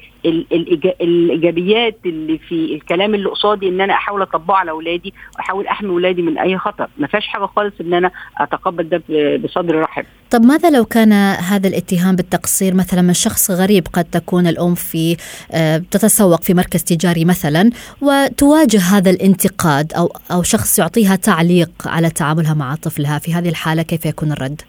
الإيجابيات 1.01 1.99
اللي 2.07 2.39
في 2.39 2.75
الكلام 2.75 3.15
اللي 3.15 3.29
قصادي 3.29 3.69
إن 3.69 3.81
أنا 3.81 3.93
أحاول 3.95 4.23
أطبقه 4.23 4.57
على 4.57 4.71
أولادي 4.71 5.15
وأحاول 5.37 5.67
أحمي 5.67 5.91
أولادي 5.91 6.23
من 6.23 6.39
أي 6.39 6.59
خطر. 6.59 6.89
ما 6.99 7.07
فيهاش 7.07 7.27
حاجة 7.27 7.47
خالص 7.47 7.75
إن 7.81 7.95
أنا 7.95 8.11
أتقبل 8.41 8.89
ده 8.89 9.03
بصدر 9.37 9.81
رحب 9.81 10.05
طب 10.31 10.45
ماذا 10.45 10.71
لو 10.71 10.85
كان 10.85 11.13
هذا 11.53 11.69
الاتهام 11.69 12.17
بالتقصير 12.17 12.75
مثلا 12.75 13.03
من 13.03 13.15
شخص 13.15 13.51
غريب 13.51 13.87
قد 13.93 14.05
تكون 14.05 14.47
الأم 14.47 14.75
في 14.75 15.17
آه، 15.53 15.77
تتسوق 15.77 16.43
في 16.43 16.55
مركز 16.55 16.85
تجاري 16.85 17.25
مثلا 17.25 17.71
وتواجه 18.01 18.81
هذا 18.81 19.11
الانتقاد 19.11 19.93
أو 19.93 20.13
أو 20.33 20.43
شخص 20.43 20.79
يعطيها 20.79 21.17
تعليق 21.17 21.71
على 21.87 22.11
تعاملها 22.11 22.55
مع 22.55 22.75
طفلها 22.75 23.19
في 23.19 23.35
هذه 23.35 23.49
الحالة 23.49 23.83
كيف 23.83 24.07
يكون 24.07 24.33
الرد؟ 24.33 24.63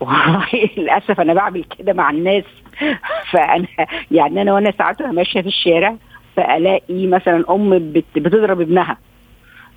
والله 0.00 0.46
للأسف 0.76 1.20
أنا 1.20 1.34
بعمل 1.34 1.64
كده 1.78 1.92
مع 1.92 2.10
الناس 2.10 2.44
فأنا 3.32 3.66
يعني 4.10 4.42
أنا 4.42 4.52
وأنا 4.52 4.72
ساعات 4.78 5.02
ماشية 5.02 5.40
في 5.40 5.48
الشارع 5.48 5.96
فألاقي 6.36 7.06
مثلا 7.06 7.44
أم 7.50 7.92
بتضرب 8.16 8.60
ابنها 8.60 8.98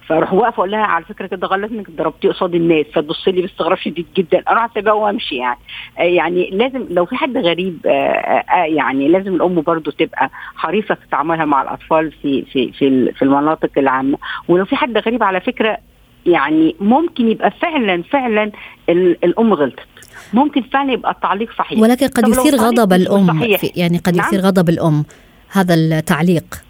فاروح 0.07 0.33
واقفه 0.33 0.55
أقول 0.57 0.71
لها 0.71 0.79
على 0.79 1.05
فكرة 1.05 1.27
كده 1.27 1.47
غلط 1.47 1.71
إنك 1.71 1.89
ضربتيه 1.91 2.29
قصاد 2.29 2.55
الناس 2.55 2.85
فتبص 2.93 3.27
لي 3.27 3.41
باستغراب 3.41 3.77
شديد 3.77 4.05
جدا. 4.17 4.43
أروح 4.49 4.63
أسيبها 4.71 4.93
وامشي 4.93 5.35
يعني. 5.35 5.59
آه 5.99 6.01
يعني 6.01 6.49
لازم 6.49 6.85
لو 6.89 7.05
في 7.05 7.15
حد 7.15 7.37
غريب 7.37 7.77
آه 7.85 7.89
آه 7.89 8.65
يعني 8.65 9.07
لازم 9.07 9.35
الأم 9.35 9.61
برضو 9.61 9.91
تبقى 9.91 10.29
حريصة 10.55 10.95
في 10.95 11.01
تعاملها 11.11 11.45
مع 11.45 11.61
الأطفال 11.61 12.11
في 12.11 12.41
في 12.53 12.71
في 12.71 13.11
في 13.11 13.21
المناطق 13.21 13.69
العامة. 13.77 14.17
ولو 14.47 14.65
في 14.65 14.75
حد 14.75 14.97
غريب 14.97 15.23
على 15.23 15.41
فكرة 15.41 15.77
يعني 16.25 16.75
ممكن 16.79 17.27
يبقى 17.31 17.51
فعلا 17.51 18.03
فعلا 18.03 18.51
الأم 18.89 19.53
غلطت. 19.53 19.87
ممكن 20.33 20.61
فعلا 20.61 20.93
يبقى 20.93 21.11
التعليق 21.11 21.51
صحيح. 21.57 21.79
ولكن 21.79 22.07
قد 22.07 22.27
يثير 22.27 22.55
غضب 22.55 22.93
الأم 22.93 23.43
يعني 23.75 23.97
قد 23.97 24.15
نعم؟ 24.15 24.27
يثير 24.27 24.39
غضب 24.39 24.69
الأم 24.69 25.05
هذا 25.51 25.73
التعليق. 25.73 26.66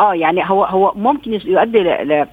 آه 0.00 0.14
يعني 0.14 0.50
هو 0.50 0.64
هو 0.64 0.92
ممكن 0.96 1.32
يؤدي 1.32 1.78
ل 1.80 2.26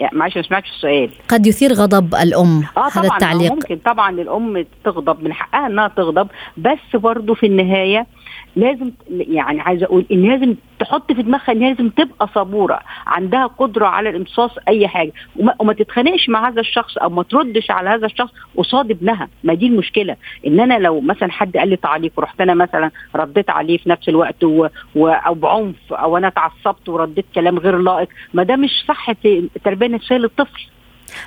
يعني 0.00 0.18
معلش 0.18 0.36
ما 0.36 0.42
سمعتش 0.42 0.68
السؤال. 0.70 1.10
قد 1.28 1.46
يثير 1.46 1.72
غضب 1.72 2.14
الأم 2.14 2.62
آه 2.76 2.80
هذا 2.80 3.02
طبعا 3.02 3.16
التعليق. 3.16 3.52
ممكن 3.52 3.76
طبعا 3.76 4.10
الأم 4.10 4.64
تغضب 4.84 5.24
من 5.24 5.32
حقها 5.32 5.66
إنها 5.66 5.88
تغضب 5.88 6.28
بس 6.56 6.78
برضه 7.00 7.34
في 7.34 7.46
النهاية 7.46 8.06
لازم 8.56 8.90
يعني 9.10 9.60
عايزة 9.60 9.86
أقول 9.86 10.06
إن 10.12 10.22
لازم 10.22 10.54
تحط 10.78 11.12
في 11.12 11.22
دماغها 11.22 11.52
إن 11.52 11.58
لازم 11.58 11.88
تبقى 11.88 12.28
صبورة 12.34 12.80
عندها 13.06 13.46
قدرة 13.46 13.86
على 13.86 14.10
الامتصاص 14.10 14.50
أي 14.68 14.88
حاجة. 14.88 15.12
وما, 15.36 15.54
وما 15.58 15.72
تتخانقش 15.72 16.28
مع 16.28 16.48
هذا 16.48 16.60
الشخص 16.60 16.98
أو 16.98 17.08
ما 17.10 17.22
تردش 17.22 17.70
على 17.70 17.90
هذا 17.90 18.06
الشخص 18.06 18.32
قصاد 18.56 18.90
ابنها. 18.90 19.28
ما 19.44 19.54
دي 19.54 19.66
المشكلة. 19.66 20.16
إن 20.46 20.60
أنا 20.60 20.78
لو 20.78 21.00
مثلا 21.00 21.32
حد 21.32 21.56
قال 21.56 21.68
لي 21.68 21.76
تعليق 21.76 22.12
ورحت 22.16 22.40
أنا 22.40 22.54
مثلا 22.54 22.90
رديت 23.16 23.50
عليه 23.50 23.78
في 23.78 23.88
نفس 23.90 24.08
الوقت 24.08 24.44
و... 24.44 24.66
و... 24.94 25.08
أو 25.08 25.34
بعنف 25.34 25.92
أو 25.92 26.16
أنا 26.16 26.28
اتعصبت 26.28 26.88
ورديت 26.88 27.26
كلام 27.34 27.58
غير 27.58 27.78
لائق 27.78 28.08
ما 28.34 28.42
ده 28.42 28.56
مش 28.56 28.84
صح 28.88 29.08
التربيه 29.56 29.86
النفسيه 29.86 30.16
للطفل. 30.16 30.66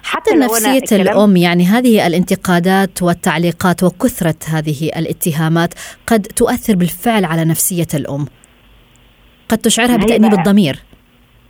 حتى 0.04 0.36
نفسية 0.36 0.96
الأم 1.02 1.38
يعني 1.38 1.66
هذه 1.66 2.08
الانتقادات 2.08 3.02
والتعليقات 3.02 3.84
وكثرة 3.84 4.36
هذه 4.46 4.92
الاتهامات 4.96 5.74
قد 6.08 6.22
تؤثر 6.22 6.76
بالفعل 6.76 7.26
على 7.26 7.46
نفسية 7.46 7.88
الأم. 7.94 8.28
قد 9.50 9.58
تشعرها 9.58 9.98
بتأنيب 9.98 10.34
الضمير. 10.34 10.80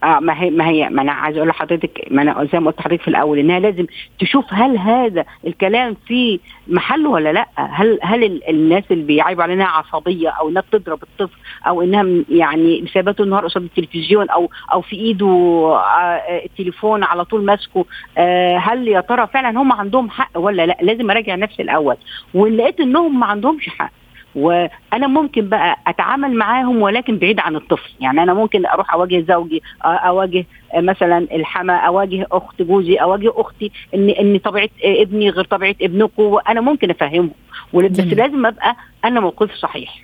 آه 0.03 0.19
ما 0.19 0.41
هي 0.41 0.49
ما 0.49 0.67
هي 0.67 0.89
ما 0.89 1.01
أنا 1.01 1.11
عايز 1.11 1.37
أقول 1.37 1.49
لحضرتك 1.49 2.07
ما 2.11 2.21
أنا 2.21 2.47
زي 2.53 2.59
ما 2.59 2.67
قلت 2.71 2.79
لحضرتك 2.79 3.01
في 3.01 3.07
الأول 3.07 3.39
إنها 3.39 3.59
لازم 3.59 3.85
تشوف 4.19 4.45
هل 4.49 4.77
هذا 4.77 5.25
الكلام 5.47 5.95
في 6.07 6.39
محله 6.67 7.09
ولا 7.09 7.33
لأ. 7.33 7.47
هل 7.57 7.99
هل 8.03 8.41
الناس 8.49 8.83
اللي 8.91 9.03
بيعيبوا 9.03 9.43
علينا 9.43 9.65
عصبية 9.65 10.29
أو 10.29 10.49
إنها 10.49 10.61
بتضرب 10.61 11.03
الطفل 11.03 11.37
أو 11.67 11.81
إنها 11.81 12.23
يعني 12.29 12.87
سابته 12.93 13.23
النهار 13.23 13.43
قصاد 13.45 13.63
التلفزيون 13.63 14.29
أو 14.29 14.49
أو 14.73 14.81
في 14.81 14.95
إيده 14.95 15.27
آه 15.27 16.45
التليفون 16.45 17.03
على 17.03 17.25
طول 17.25 17.45
ماسكه 17.45 17.85
آه 18.17 18.57
هل 18.57 18.87
يا 18.87 19.01
ترى 19.01 19.27
فعلا 19.27 19.61
هم 19.61 19.71
عندهم 19.73 20.09
حق 20.09 20.29
ولا 20.35 20.65
لأ؟ 20.65 20.77
لازم 20.81 21.11
أراجع 21.11 21.35
نفسي 21.35 21.61
الأول. 21.63 21.95
ولقيت 22.33 22.79
إنهم 22.79 23.19
ما 23.19 23.25
عندهمش 23.25 23.69
حق 23.69 23.91
وأنا 24.35 25.07
ممكن 25.07 25.49
بقى 25.49 25.77
أتعامل 25.87 26.35
معاهم 26.35 26.81
ولكن 26.81 27.17
بعيد 27.17 27.39
عن 27.39 27.55
الطفل. 27.55 27.91
يعني 27.99 28.23
أنا 28.23 28.33
ممكن 28.33 28.65
أروح 28.65 28.93
أواجه 28.93 29.25
زوجي 29.27 29.61
أواجه 29.85 30.45
مثلا 30.75 31.17
الحما 31.17 31.75
أواجه 31.75 32.27
أخت 32.31 32.61
جوزي 32.61 32.95
أواجه 32.95 33.31
أختي 33.35 33.71
ان 33.95 34.09
إن 34.09 34.37
طبيعة 34.37 34.69
ابني 34.83 35.29
غير 35.29 35.45
طبيعة 35.45 35.75
ابنكم 35.81 36.23
وأنا 36.23 36.61
ممكن 36.61 36.89
أفهمهم. 36.89 37.31
بس 37.73 37.99
لازم 37.99 38.45
أبقى 38.45 38.75
أنا 39.05 39.19
موقف 39.19 39.55
صحيح. 39.55 40.03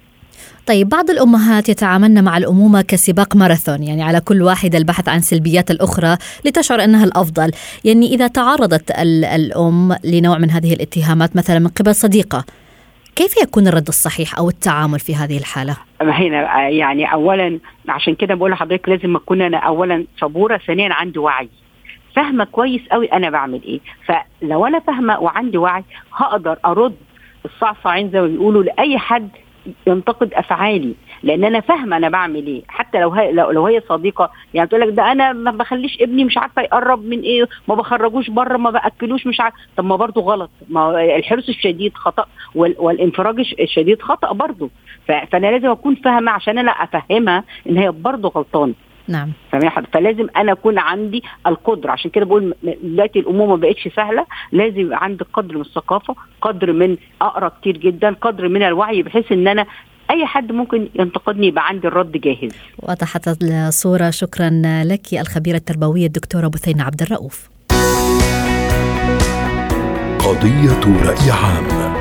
طيب 0.68 0.90
بعض 0.90 1.10
الأمهات 1.10 1.70
يتعاملن 1.70 2.24
مع 2.24 2.38
الأمومة 2.38 2.82
كسباق 2.82 3.36
ماراثون 3.36 3.84
يعني 3.84 4.04
على 4.04 4.22
كل 4.22 4.42
واحدة 4.42 4.78
البحث 4.78 5.10
عن 5.10 5.20
سلبيات 5.20 5.72
الأخرى 5.72 6.18
لتشعر 6.46 6.84
أنها 6.84 7.06
الأفضل. 7.06 7.52
يعني 7.86 8.08
إذا 8.08 8.28
تعرضت 8.28 8.92
الأم 9.36 9.96
لنوع 10.04 10.38
من 10.38 10.52
هذه 10.52 10.74
الاتهامات 10.74 11.36
مثلا 11.36 11.60
من 11.60 11.68
قبل 11.68 11.96
صديقة 11.96 12.46
كيف 13.20 13.38
يكون 13.44 13.68
الرد 13.68 13.88
الصحيح 13.88 14.38
أو 14.38 14.50
التعامل 14.50 15.00
في 15.00 15.16
هذه 15.16 15.38
الحالة؟ 15.38 15.78
هنا 16.02 16.70
يعني 16.70 17.14
اولا 17.14 17.60
عشان 17.90 18.16
كده 18.16 18.36
بقول 18.36 18.52
لحضرتك 18.52 18.90
لازم 18.90 19.16
أكون 19.16 19.42
أنا 19.42 19.58
اولا 19.58 20.06
صبورة 20.18 20.58
ثانيا 20.58 20.94
عندي 20.94 21.20
وعي. 21.20 21.50
فاهمة 22.16 22.44
كويس 22.44 22.82
قوي 22.92 23.14
أنا 23.14 23.30
بعمل 23.30 23.64
إيه. 23.64 23.80
فلو 24.06 24.66
أنا 24.66 24.80
فاهمة 24.80 25.20
وعندي 25.20 25.58
وعي 25.58 25.84
هقدر 26.14 26.58
أرد 26.66 26.96
الصعصعين 27.46 28.12
زي 28.12 28.22
ما 28.22 28.28
بيقولوا 28.28 28.64
لأي 28.64 28.98
حد 28.98 29.30
ينتقد 29.88 30.34
أفعالي. 30.34 30.96
لأن 31.24 31.44
أنا 31.44 31.60
فاهمه 31.60 31.98
أنا 31.98 32.10
بعمل 32.10 32.48
إيه. 32.48 32.62
حتى 32.68 33.00
لو 33.00 33.10
هي 33.10 33.32
لو, 33.32 33.52
لو 33.52 33.66
هي 33.66 33.82
صديقه 33.90 34.32
يعني 34.54 34.70
تقول 34.70 34.82
لك 34.82 34.90
ده 34.90 35.12
أنا 35.12 35.34
ما 35.34 35.52
بخليش 35.52 36.02
ابني 36.02 36.24
مش 36.24 36.38
عارفه 36.38 36.62
يقرب 36.62 37.06
من 37.06 37.20
إيه 37.22 37.46
ما 37.68 37.76
بخرجوش 37.76 38.30
بره 38.30 38.58
ما 38.58 38.70
باكلوش 38.70 39.28
مش 39.28 39.40
عارفه 39.40 39.58
طب 39.78 39.86
ما 39.86 39.96
برضه 39.96 40.22
غلط. 40.22 40.50
ما 40.70 41.16
الحرص 41.16 41.50
الشديد 41.50 41.96
خطأ 41.96 42.26
والانفراج 42.56 43.54
الشديد 43.60 44.02
خطأ 44.02 44.34
برضه. 44.34 44.70
فأنا 45.08 45.48
لازم 45.48 45.70
أكون 45.70 45.96
فاهمة 45.96 46.32
عشان 46.32 46.58
أنا 46.58 46.72
أفهمها 46.72 47.44
إن 47.70 47.78
هي 47.78 47.92
برضه 47.92 48.30
غلطانة. 48.30 48.74
نعم. 49.08 49.32
فلازم 49.94 50.28
أنا 50.38 50.52
أكون 50.52 50.80
عندي 50.80 51.24
القدرة. 51.48 51.92
عشان 51.92 52.12
كده 52.12 52.26
بقول 52.26 52.54
دلوقتي 52.84 53.20
الأمور 53.20 53.48
ما 53.48 53.56
بقتش 53.56 53.88
سهلة. 53.88 54.26
لازم 54.52 54.94
عندي 54.94 55.26
قدر 55.34 55.56
من 55.56 55.62
الثقافة 55.62 56.16
قدر 56.42 56.74
من 56.74 56.98
أقرأ 57.22 57.50
كتير 57.62 57.78
جدا 57.78 58.16
قدر 58.22 58.48
من 58.48 58.64
الوعي 58.64 59.04
بحيث 59.04 59.32
إن 59.32 59.48
أنا 59.48 59.66
أي 60.10 60.26
حد 60.26 60.52
ممكن 60.52 60.90
ينتقدني 60.96 61.48
يبقى 61.48 61.68
عندي 61.68 61.88
الرد 61.88 62.12
جاهز. 62.12 62.52
وضحت 62.80 63.44
الصورة. 63.44 64.10
شكرا 64.10 64.50
لك 64.84 65.14
الخبيرة 65.14 65.58
التربوية 65.58 66.06
الدكتورة 66.06 66.48
بثينه 66.48 66.84
عبد 66.84 67.02
الرؤوف. 67.02 67.50
قضية 70.20 71.10
رأي 71.10 71.32
عام. 71.32 71.99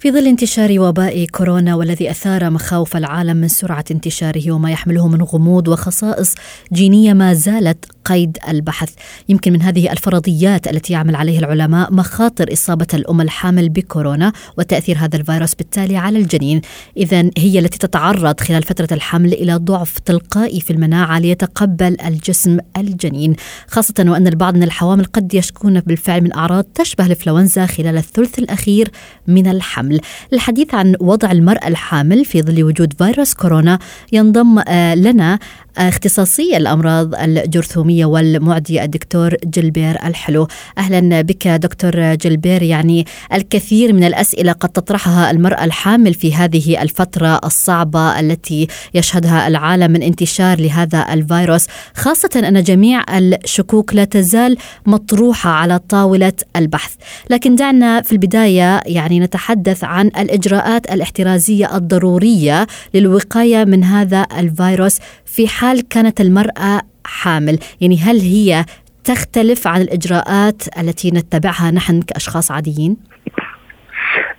في 0.00 0.12
ظل 0.12 0.26
انتشار 0.26 0.80
وباء 0.80 1.24
كورونا 1.24 1.74
والذي 1.74 2.10
أثار 2.10 2.50
مخاوف 2.50 2.96
العالم 2.96 3.36
من 3.36 3.48
سرعة 3.48 3.84
انتشاره 3.90 4.52
وما 4.52 4.70
يحمله 4.70 5.08
من 5.08 5.22
غموض 5.22 5.68
وخصائص 5.68 6.34
جينية 6.72 7.12
ما 7.12 7.34
زالت 7.34 7.84
قيد 8.04 8.38
البحث. 8.48 8.90
يمكن 9.28 9.52
من 9.52 9.62
هذه 9.62 9.92
الفرضيات 9.92 10.68
التي 10.68 10.92
يعمل 10.92 11.16
عليه 11.16 11.38
العلماء 11.38 11.92
مخاطر 11.92 12.52
إصابة 12.52 12.86
الأم 12.94 13.20
الحامل 13.20 13.68
بكورونا 13.68 14.32
وتأثير 14.58 14.98
هذا 14.98 15.16
الفيروس 15.16 15.54
بالتالي 15.54 15.96
على 15.96 16.18
الجنين. 16.18 16.60
اذا 16.96 17.30
هي 17.38 17.58
التي 17.58 17.78
تتعرض 17.78 18.40
خلال 18.40 18.62
فترة 18.62 18.88
الحمل 18.92 19.32
إلى 19.32 19.56
ضعف 19.56 19.98
تلقائي 19.98 20.60
في 20.60 20.72
المناعة 20.72 21.18
ليتقبل 21.18 21.96
الجسم 22.06 22.58
الجنين. 22.76 23.36
خاصة 23.68 23.94
وأن 23.98 24.26
البعض 24.26 24.54
من 24.54 24.62
الحوامل 24.62 25.04
قد 25.04 25.34
يشكون 25.34 25.80
بالفعل 25.80 26.20
من 26.20 26.34
أعراض 26.34 26.64
تشبه 26.64 27.06
الإنفلونزا 27.06 27.66
خلال 27.66 27.96
الثلث 27.96 28.38
الأخير 28.38 28.90
من 29.26 29.46
الحمل. 29.46 29.89
للحديث 30.32 30.74
عن 30.74 30.96
وضع 31.00 31.30
المرأة 31.30 31.68
الحامل 31.68 32.24
في 32.24 32.42
ظل 32.42 32.64
وجود 32.64 32.92
فيروس 32.98 33.34
كورونا 33.34 33.78
ينضم 34.12 34.58
آه، 34.68 34.94
لنا 34.94 35.38
اختصاصي 35.78 36.56
الأمراض 36.56 37.14
الجرثومية 37.14 38.04
والمعدية 38.04 38.84
الدكتور 38.84 39.36
جلبير 39.44 40.06
الحلو. 40.06 40.48
أهلا 40.78 41.20
بك 41.20 41.48
دكتور 41.48 42.14
جلبير. 42.14 42.62
يعني 42.62 43.06
الكثير 43.32 43.92
من 43.92 44.04
الأسئلة 44.04 44.52
قد 44.52 44.68
تطرحها 44.68 45.30
المرأة 45.30 45.64
الحامل 45.64 46.14
في 46.14 46.34
هذه 46.34 46.82
الفترة 46.82 47.40
الصعبة 47.44 48.20
التي 48.20 48.66
يشهدها 48.94 49.48
العالم 49.48 49.92
من 49.92 50.02
انتشار 50.02 50.60
لهذا 50.60 51.06
الفيروس. 51.12 51.66
خاصة 51.94 52.30
أن 52.48 52.62
جميع 52.62 53.18
الشكوك 53.18 53.94
لا 53.94 54.04
تزال 54.04 54.56
مطروحة 54.86 55.50
على 55.50 55.78
طاولة 55.78 56.32
البحث. 56.56 56.94
لكن 57.30 57.54
دعنا 57.54 58.02
في 58.02 58.12
البداية 58.12 58.80
يعني 58.86 59.20
نتحدث 59.20 59.84
عن 59.84 60.06
الإجراءات 60.06 60.92
الاحترازية 60.92 61.76
الضرورية 61.76 62.66
للوقاية 62.94 63.64
من 63.64 63.84
هذا 63.84 64.26
الفيروس. 64.38 64.98
في 65.34 65.48
حال 65.48 65.88
كانت 65.88 66.20
المرأة 66.20 66.80
حامل. 67.06 67.58
يعني 67.80 67.98
هل 67.98 68.20
هي 68.20 68.64
تختلف 69.04 69.66
عن 69.66 69.80
الإجراءات 69.80 70.78
التي 70.78 71.10
نتبعها 71.10 71.70
نحن 71.70 72.02
كأشخاص 72.02 72.50
عاديين؟ 72.50 72.96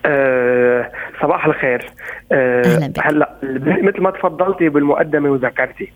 أه 0.06 0.92
صباح 1.22 1.46
الخير. 1.46 1.86
أه 2.32 2.62
أهلا 2.66 2.88
بك. 2.88 3.00
هلا 3.04 3.36
مثل 3.84 4.02
ما 4.02 4.12
تفضلتي 4.12 4.70
بالمقدمة 4.70 5.30
وذكرتي. 5.30 5.92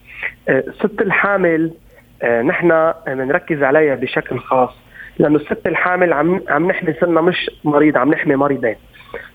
أه 0.48 0.64
الست 0.68 1.00
الحامل 1.00 1.72
أه 2.22 2.42
نحن 2.42 2.92
بنركز 3.06 3.62
عليها 3.62 3.94
بشكل 3.94 4.38
خاص 4.38 4.70
لأنه 5.18 5.36
الست 5.36 5.66
الحامل 5.66 6.12
عم 6.12 6.40
عم 6.48 6.68
نحمي 6.68 6.94
سنة 7.00 7.20
مش 7.20 7.50
مريض 7.64 7.96
عم 7.96 8.10
نحمي 8.10 8.36
مريضين. 8.36 8.76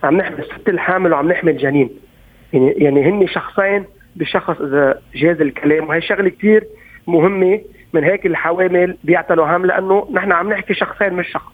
عم 0.04 0.18
نحمي 0.18 0.40
الست 0.40 0.70
الحامل 0.70 1.14
وعم 1.14 1.32
نحمي 1.32 1.52
الجنين. 1.52 1.90
يعني 2.54 2.72
يعني 2.78 3.10
هن 3.10 3.28
شخصين 3.28 3.86
بشخص 4.16 4.62
إذا 4.62 5.02
جاز 5.16 5.42
الكلام 5.42 5.90
وهي 5.90 6.02
شغلة 6.02 6.30
كثير 6.30 6.64
مهمة 7.08 7.62
من 7.94 8.04
هيك 8.04 8.26
الحوامل 8.26 8.98
بيعتلوا 9.04 9.58
هم 9.58 9.66
لأنه 9.66 10.08
نحن 10.14 10.32
عم 10.32 10.50
نحكي 10.50 10.74
شخصين 10.74 11.14
مش 11.14 11.28
شخص. 11.28 11.54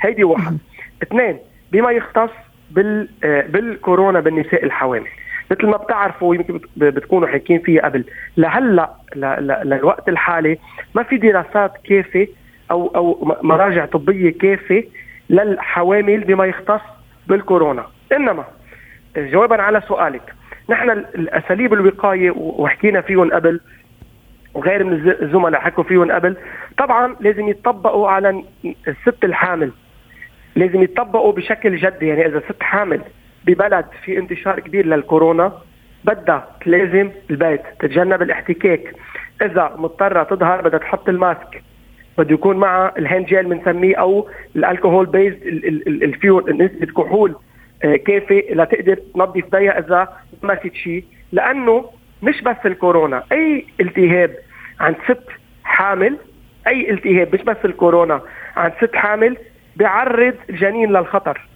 هيدي 0.00 0.24
واحد. 0.24 0.58
اثنين 1.02 1.38
بما 1.72 1.90
يختص 1.90 2.30
بال 2.70 3.08
آه، 3.24 3.46
بالكورونا 3.46 4.20
بالنساء 4.20 4.64
الحوامل. 4.64 5.08
مثل 5.50 5.66
ما 5.66 5.76
بتعرفوا 5.76 6.34
يمكن 6.34 6.60
بتكونوا 6.76 7.28
حاكين 7.28 7.58
فيها 7.58 7.82
قبل 7.82 8.04
لهلأ 8.36 8.90
للوقت 9.64 10.08
الحالي 10.08 10.58
ما 10.94 11.02
في 11.02 11.16
دراسات 11.16 11.72
كافيه 11.84 12.28
أو 12.70 12.86
أو 12.86 13.36
مراجع 13.42 13.84
طبية 13.86 14.38
كافيه 14.38 14.84
للحوامل 15.30 16.20
بما 16.24 16.44
يختص 16.46 16.80
بالكورونا. 17.26 17.86
إنما 18.12 18.44
جوابا 19.16 19.62
على 19.62 19.80
سؤالك. 19.88 20.34
نحن 20.70 20.90
الأساليب 20.90 21.72
الوقاية 21.72 22.30
وحكينا 22.36 23.00
فيهم 23.00 23.32
قبل 23.32 23.60
وغير 24.54 24.84
من 24.84 24.92
الزملاء 25.22 25.60
حكوا 25.60 25.84
فيهم 25.84 26.12
قبل. 26.12 26.36
طبعا 26.78 27.16
لازم 27.20 27.48
يتطبقوا 27.48 28.08
على 28.08 28.44
الست 28.88 29.24
الحامل. 29.24 29.72
لازم 30.56 30.82
يتطبقوا 30.82 31.32
بشكل 31.32 31.76
جدي. 31.76 32.06
يعني 32.06 32.26
إذا 32.26 32.42
ست 32.48 32.62
حامل 32.62 33.00
ببلد 33.44 33.84
في 34.04 34.18
انتشار 34.18 34.60
كبير 34.60 34.86
للكورونا 34.86 35.52
بدها 36.04 36.48
تلازم 36.64 37.10
البيت 37.30 37.60
تتجنب 37.80 38.22
الاحتكاك. 38.22 38.94
إذا 39.42 39.74
مضطرة 39.78 40.22
تظهر 40.22 40.60
بدها 40.60 40.78
تحط 40.78 41.08
ال 41.08 41.17
mask. 41.17 41.62
بده 42.18 42.34
يكون 42.34 42.56
معها 42.56 42.98
ال 42.98 43.04
hand 43.04 43.26
gel 43.26 43.44
بنسميه 43.44 43.96
أو 43.96 44.28
ال 44.56 44.62
alcohol 44.62 45.06
based 45.06 46.16
فيه 46.20 46.40
نسبه 46.48 46.86
كحول. 46.86 47.34
كافي 47.82 48.44
لتقدر 48.50 48.98
تنظف 49.14 49.44
بيها 49.52 49.78
إذا 49.78 50.08
ما 50.42 50.58
شيء 50.74 51.04
لأنه 51.32 51.84
مش 52.22 52.42
بس 52.42 52.56
الكورونا 52.66 53.22
أي 53.32 53.66
التهاب 53.80 54.34
عند 54.80 54.96
ست 55.04 55.28
حامل 55.64 56.16
أي 56.66 56.90
التهاب 56.90 57.34
مش 57.34 57.42
بس 57.42 57.56
الكورونا 57.64 58.20
عند 58.56 58.72
ست 58.82 58.94
حامل 58.94 59.36
بيعرض 59.76 60.34
الجنين 60.50 60.92
للخطر 60.92 61.48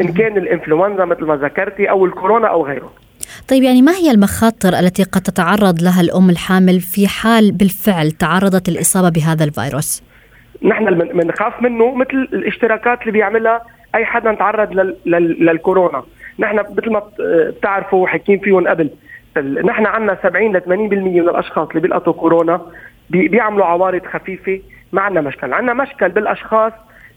إن 0.00 0.12
كان 0.12 0.36
الإنفلونزا 0.36 1.04
مثل 1.04 1.24
ما 1.24 1.36
ذكرتي 1.36 1.90
أو 1.90 2.04
الكورونا 2.04 2.48
أو 2.48 2.66
غيره. 2.66 2.92
طيب 3.48 3.62
يعني 3.62 3.82
ما 3.82 3.92
هي 3.92 4.10
المخاطر 4.10 4.78
التي 4.78 5.02
قد 5.02 5.20
تتعرض 5.20 5.82
لها 5.82 6.00
الأم 6.00 6.30
الحامل 6.30 6.80
في 6.80 7.08
حال 7.08 7.52
بالفعل 7.52 8.10
تعرضت 8.10 8.68
الإصابة 8.68 9.08
بهذا 9.08 9.44
الفيروس؟ 9.44 10.02
نحن 10.62 10.84
بنخاف 10.94 11.62
منه 11.62 11.94
مثل 11.94 12.28
الاشتراكات 12.32 13.00
اللي 13.00 13.12
بيعملها 13.12 13.62
أي 13.94 14.04
حدا 14.04 14.34
تعرض 14.34 14.72
لل... 14.72 14.96
لل... 15.06 15.44
للكورونا. 15.46 16.02
نحن 16.38 16.56
مثل 16.56 16.90
ما 16.92 17.02
بتعرفوا 17.48 18.08
حكيين 18.08 18.38
فيهم 18.38 18.68
قبل 18.68 18.90
نحن 19.64 19.86
عندنا 19.86 20.18
70 20.22 20.56
ل 20.56 20.60
80% 20.60 20.68
من 20.68 21.18
الأشخاص 21.18 21.68
اللي 21.68 21.80
بيلقطوا 21.80 22.12
كورونا 22.12 22.60
بي... 23.10 23.28
بيعملوا 23.28 23.66
عوارض 23.66 24.06
خفيفة. 24.06 24.60
ما 24.92 25.00
عندنا 25.02 25.20
مشكل 25.20 25.52
عندنا 25.52 25.74
مشكل 25.74 26.08
بالأشخاص 26.08 26.72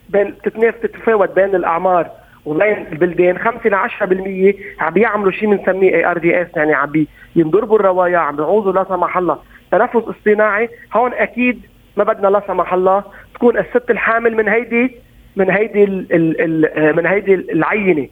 بين 0.10 0.34
تتفاوت 0.82 1.36
بين 1.36 1.56
الأعمار 1.56 2.08
وبين 2.46 2.86
البلدان. 2.92 3.38
5 3.38 3.70
ل 3.70 3.76
10% 3.76 4.84
عم 4.84 4.94
بيعملوا 4.94 5.32
شيء 5.32 5.56
بنسميه 5.56 5.96
ARDS 5.96 6.48
يعني 6.56 6.74
عم 6.74 7.06
ينضربوا 7.36 7.80
الروايا 7.80 8.18
عم 8.18 8.36
بيعوزوا 8.36 8.74
لا 8.74 8.84
سمح 8.90 9.18
الله. 9.18 9.38
تنفس 9.72 9.96
اصطناعي 9.96 10.70
هون 10.94 11.14
أكيد 11.14 11.62
ما 11.98 12.04
بدنا 12.04 12.28
لا 12.28 12.42
سمح 12.48 12.74
الله 12.74 13.04
تكون 13.36 13.58
الست 13.58 13.92
الحامل 13.92 14.36
من 14.36 14.48
هيدي 14.50 14.98
من 15.36 15.50
هيدي 15.52 15.84
ال 15.84 16.06
ال 16.14 16.42
ال 16.78 16.96
من 16.96 17.06
هيدي 17.06 17.34
العينة. 17.34 18.08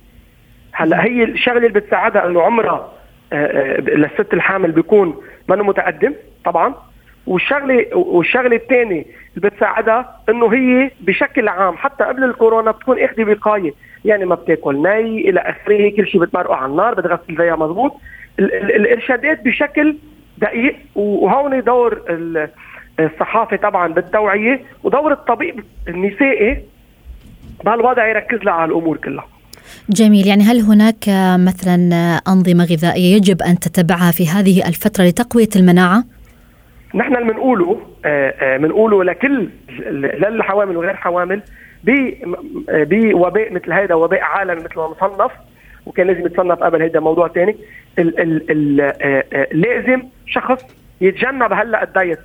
هلا 0.72 1.04
هي 1.04 1.24
الشغلة 1.24 1.58
اللي 1.58 1.80
بتساعدها 1.80 2.28
انه 2.28 2.42
عمرها 2.42 2.92
آه، 3.34 3.36
آه، 3.36 3.82
للست 3.82 4.34
الحامل 4.34 4.72
بيكون 4.72 5.22
منه 5.50 5.64
متقدم 5.64 6.14
طبعا. 6.46 6.76
والشغلة 7.28 7.86
والشغلة 7.96 8.56
الثانية 8.56 9.06
اللي 9.38 9.50
بتساعدها 9.50 10.20
إنه 10.30 10.54
هي 10.54 10.92
بشكل 11.02 11.48
عام 11.48 11.78
حتى 11.78 12.04
قبل 12.04 12.24
الكورونا 12.24 12.72
بتكون 12.72 13.00
اخذي 13.00 13.24
وقايه 13.24 13.74
يعني 14.06 14.26
ما 14.26 14.36
بتاكل 14.36 14.76
ني 14.76 15.30
إلى 15.30 15.40
آخره 15.40 15.90
كل 15.90 16.08
شيء 16.08 16.22
بتمرقه 16.22 16.56
على 16.56 16.72
النار 16.72 16.94
بتغسل 16.94 17.38
زيها 17.38 17.56
مضبوط 17.56 17.96
الإرشادات 18.40 19.42
بشكل 19.46 19.96
دقيق 20.38 20.76
وهون 20.96 21.64
دور 21.64 22.02
الصحافة 23.00 23.58
طبعا 23.58 23.94
بالتوعية 23.94 24.62
ودور 24.84 25.12
الطبيب 25.12 25.64
النسائي 25.88 26.64
بهالوضع 27.66 28.08
يركز 28.08 28.38
لها 28.44 28.54
على 28.54 28.72
الأمور 28.72 28.98
كلها. 28.98 29.28
جميل. 29.90 30.28
يعني 30.28 30.44
هل 30.44 30.60
هناك 30.60 31.04
مثلا 31.48 31.76
أنظمة 32.28 32.64
غذائية 32.64 33.16
يجب 33.16 33.42
أن 33.42 33.60
تتبعها 33.60 34.12
في 34.12 34.28
هذه 34.28 34.68
الفترة 34.68 35.04
لتقوية 35.04 35.50
المناعة؟ 35.56 36.04
نحن 36.96 37.16
اللي 37.16 37.34
بنقوله 37.34 37.80
بنقوله 38.58 39.04
لكل 39.04 39.50
للحوامل 40.20 40.78
وغير 40.78 40.96
حوامل 40.96 41.42
بوباء 41.84 43.54
مثل 43.54 43.74
هذا 43.74 43.96
وباء 43.96 44.22
عالمي 44.22 44.64
مثل 44.64 44.78
ما 44.78 44.88
مصنف 44.88 45.32
وكان 45.86 46.08
لازم 46.08 46.26
يتصنف 46.26 46.60
قبل 46.60 46.82
هيدا 46.82 47.00
موضوع 47.00 47.28
ثاني 47.28 47.56
لازم 49.52 50.04
شخص 50.28 50.64
يتجنب 51.02 51.54
هلأ 51.54 51.84
ال 51.84 51.91
diet 51.91 52.20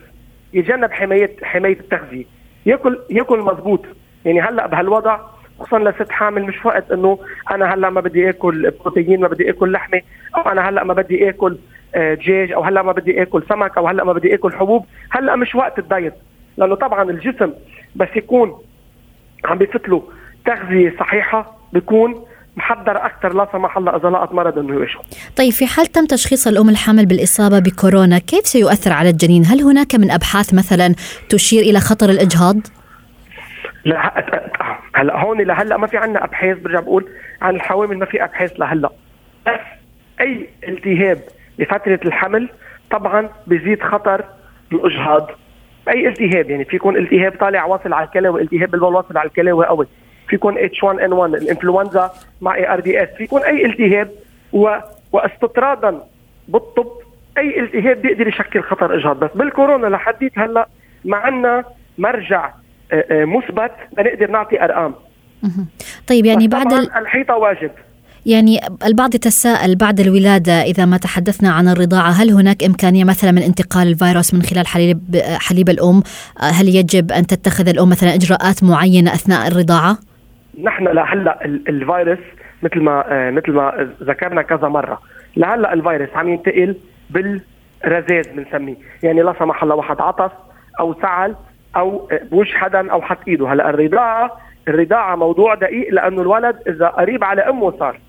يتجنب 0.54 0.92
حمايه 0.92 1.30
حماية 1.42 1.80
التغذية. 1.80 2.24
ياكل 2.66 2.98
يأكل 3.10 3.38
مزبوط 3.38 3.80
يعني 4.24 4.40
هلا 4.40 4.66
بهالوضع 4.66 5.18
خصوصا 5.58 5.78
لست 5.78 6.10
حامل 6.10 6.42
مش 6.42 6.64
وقت 6.64 6.90
إنه 6.90 7.18
أنا 7.50 7.74
هلا 7.74 7.90
ما 7.90 8.00
بدي 8.00 8.30
آكل 8.30 8.70
بروتين 8.70 9.20
ما 9.20 9.28
بدي 9.28 9.50
آكل 9.50 9.72
لحمة 9.72 10.00
أو 10.36 10.42
أنا 10.42 10.68
هلا 10.68 10.84
ما 10.84 10.94
بدي 10.94 11.28
آكل 11.28 11.56
آه، 11.94 12.14
دجاج 12.14 12.52
أو 12.52 12.62
هلا 12.62 12.82
ما 12.82 12.92
بدي 12.92 13.22
آكل 13.22 13.42
سمك 13.48 13.78
أو 13.78 13.88
هلا 13.88 14.04
ما 14.04 14.12
بدي 14.12 14.34
آكل 14.34 14.52
حبوب 14.52 14.86
هلا 15.10 15.36
مش 15.36 15.54
وقت 15.54 15.78
ال 15.78 15.86
diet 15.86 16.14
لأنه 16.56 16.74
طبعا 16.74 17.10
الجسم 17.10 17.52
بس 17.96 18.08
يكون 18.16 18.58
عم 19.44 19.58
بيفتله 19.58 20.02
تغذية 20.46 20.94
صحيحة 21.00 21.56
بيكون 21.72 22.24
محضر 22.56 23.06
أكثر 23.06 23.34
لا 23.34 23.48
سمح 23.52 23.76
الله 23.76 23.96
إذا 23.96 24.08
لقت 24.08 24.32
مرض 24.32 24.58
إنه 24.58 24.78
يعيشه. 24.78 25.00
طيب 25.36 25.52
في 25.52 25.66
حال 25.66 25.86
تم 25.86 26.06
تشخيص 26.06 26.46
الأم 26.46 26.68
الحامل 26.68 27.06
بالإصابة 27.06 27.58
بكورونا، 27.58 28.18
كيف 28.18 28.46
سيؤثر 28.46 28.92
على 28.92 29.10
الجنين؟ 29.10 29.44
هل 29.46 29.60
هناك 29.60 29.94
من 29.94 30.10
أبحاث 30.10 30.54
مثلا 30.54 30.94
تشير 31.28 31.62
إلى 31.62 31.80
خطر 31.80 32.10
الإجهاض؟ 32.10 32.56
لا 33.84 34.24
هلا 34.94 35.20
هون 35.20 35.40
لهلا 35.40 35.76
ما 35.76 35.86
في 35.86 35.96
عندنا 35.96 36.24
أبحاث 36.24 36.58
برجع 36.58 36.80
بقول 36.80 37.08
عن 37.42 37.54
الحوامل 37.54 37.98
ما 37.98 38.04
في 38.06 38.24
أبحاث 38.24 38.52
لهلا 38.60 38.90
بس 39.46 39.60
أي 40.20 40.48
التهاب 40.68 41.18
بفترة 41.58 42.00
الحمل 42.04 42.48
طبعا 42.90 43.28
بيزيد 43.46 43.82
خطر 43.82 44.24
الأجهاض. 44.72 45.30
أي 45.88 46.08
التهاب 46.08 46.50
يعني 46.50 46.64
في 46.64 46.76
يكون 46.76 46.96
التهاب 46.96 47.32
طالع 47.40 47.64
واصل 47.64 47.92
على 47.92 48.06
الكلاوي 48.06 48.42
التهاب 48.42 48.70
بالبول 48.70 48.94
واصل 48.94 49.18
على 49.18 49.26
الكلاوي 49.28 49.66
قوي. 49.66 49.86
في 50.28 50.36
يكون 50.36 50.58
H 50.58 50.82
1 50.84 50.98
N 50.98 51.12
1 51.12 51.34
الإنفلونزا 51.34 52.10
مع 52.40 52.54
ARDS 52.54 53.08
في 53.16 53.24
يكون 53.24 53.42
أي 53.42 53.66
التهاب 53.66 54.10
و... 54.52 54.76
واستطرادا 55.12 56.00
بالطب 56.48 56.88
أي 57.38 57.60
التهاب 57.60 58.02
بيقدر 58.02 58.28
يشكل 58.28 58.62
خطر 58.62 58.94
أجهاض. 58.94 59.18
بس 59.20 59.30
بالكورونا 59.34 59.86
لحديت 59.86 60.38
هلا 60.38 60.68
ما 61.04 61.16
عندنا 61.16 61.64
مرجع 61.98 62.50
مثبت 63.10 63.72
لنقدر 63.98 64.30
نعطي 64.30 64.64
أرقام. 64.64 64.94
طيب 66.08 66.26
يعني 66.26 66.48
بعد 66.48 66.72
الحيطة 66.72 67.36
واجب. 67.36 67.70
يعني 68.26 68.60
البعض 68.86 69.14
يتساءل 69.14 69.76
بعد 69.76 70.00
الولادة 70.00 70.52
إذا 70.52 70.84
ما 70.84 70.96
تحدثنا 70.96 71.50
عن 71.50 71.68
الرضاعة 71.68 72.10
هل 72.10 72.30
هناك 72.30 72.64
إمكانية 72.64 73.04
مثلا 73.04 73.30
من 73.32 73.42
انتقال 73.42 73.88
الفيروس 73.88 74.34
من 74.34 74.42
خلال 74.42 74.66
حليب, 74.66 75.00
حليب 75.40 75.68
الأم؟ 75.68 76.02
هل 76.40 76.68
يجب 76.68 77.12
أن 77.12 77.26
تتخذ 77.26 77.68
الأم 77.68 77.88
مثلا 77.88 78.14
إجراءات 78.14 78.64
معينة 78.64 79.14
أثناء 79.14 79.48
الرضاعة؟ 79.48 79.98
نحن 80.62 80.84
لهلا 80.84 81.44
الفيروس 81.44 82.18
مثل 82.62 82.80
ما 82.80 83.04
آه، 83.08 83.30
مثل 83.30 83.52
ما 83.52 83.94
ذكرنا 84.02 84.42
كذا 84.42 84.68
مرة. 84.68 85.00
لهلا 85.36 85.72
الفيروس 85.72 86.08
عم 86.14 86.28
ينتقل 86.28 86.76
بالرذاذ 87.10 88.24
بنسميه. 88.36 88.76
يعني 89.02 89.22
لا 89.22 89.34
سمح 89.38 89.62
الله 89.62 89.74
واحد 89.74 90.00
عطس 90.00 90.32
أو 90.80 90.94
سعل 91.02 91.34
أو 91.76 92.08
بوش 92.30 92.54
حدا 92.54 92.92
أو 92.92 93.02
حط 93.02 93.18
إيده. 93.28 93.52
هلأ 93.52 93.70
الرضاعه 93.70 94.40
الرضاعه 94.68 95.16
موضوع 95.16 95.54
دقيق 95.54 95.94
لأنه 95.94 96.22
الولد 96.22 96.56
إذا 96.66 96.86
قريب 96.86 97.24
على 97.24 97.42
أمه 97.42 97.78
صار. 97.78 98.00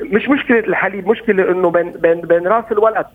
مش 0.00 0.28
مشكلة 0.28 0.58
الحليب 0.58 1.08
مشكلة 1.08 1.50
إنه 1.50 1.70
بين 1.70 1.90
بين 1.90 2.20
بين 2.20 2.46
رأس 2.46 2.64
الولد 2.72 3.06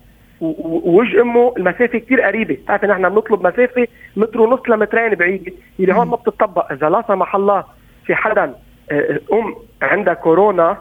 ووجه 0.41 1.22
أمه 1.22 1.54
المسافة 1.58 2.00
كثير 2.00 2.22
قريبة. 2.22 2.54
بتعرف 2.54 2.86
نحن 2.86 3.10
بنطلب 3.10 3.48
مسافة 3.48 3.88
متر 4.17 4.41
ونص 4.41 4.60
لمترين 4.70 5.15
بعيده 5.15 5.52
اللي 5.80 5.94
هون 5.94 6.08
ما 6.08 6.15
بتطبق. 6.15 6.72
إذا 6.72 6.89
لا 6.89 7.04
سمح 7.08 7.36
الله 7.36 7.63
في 8.06 8.15
حدا 8.15 8.54
آه، 8.91 9.20
أم 9.34 9.56
عندها 9.82 10.13
كورونا 10.13 10.78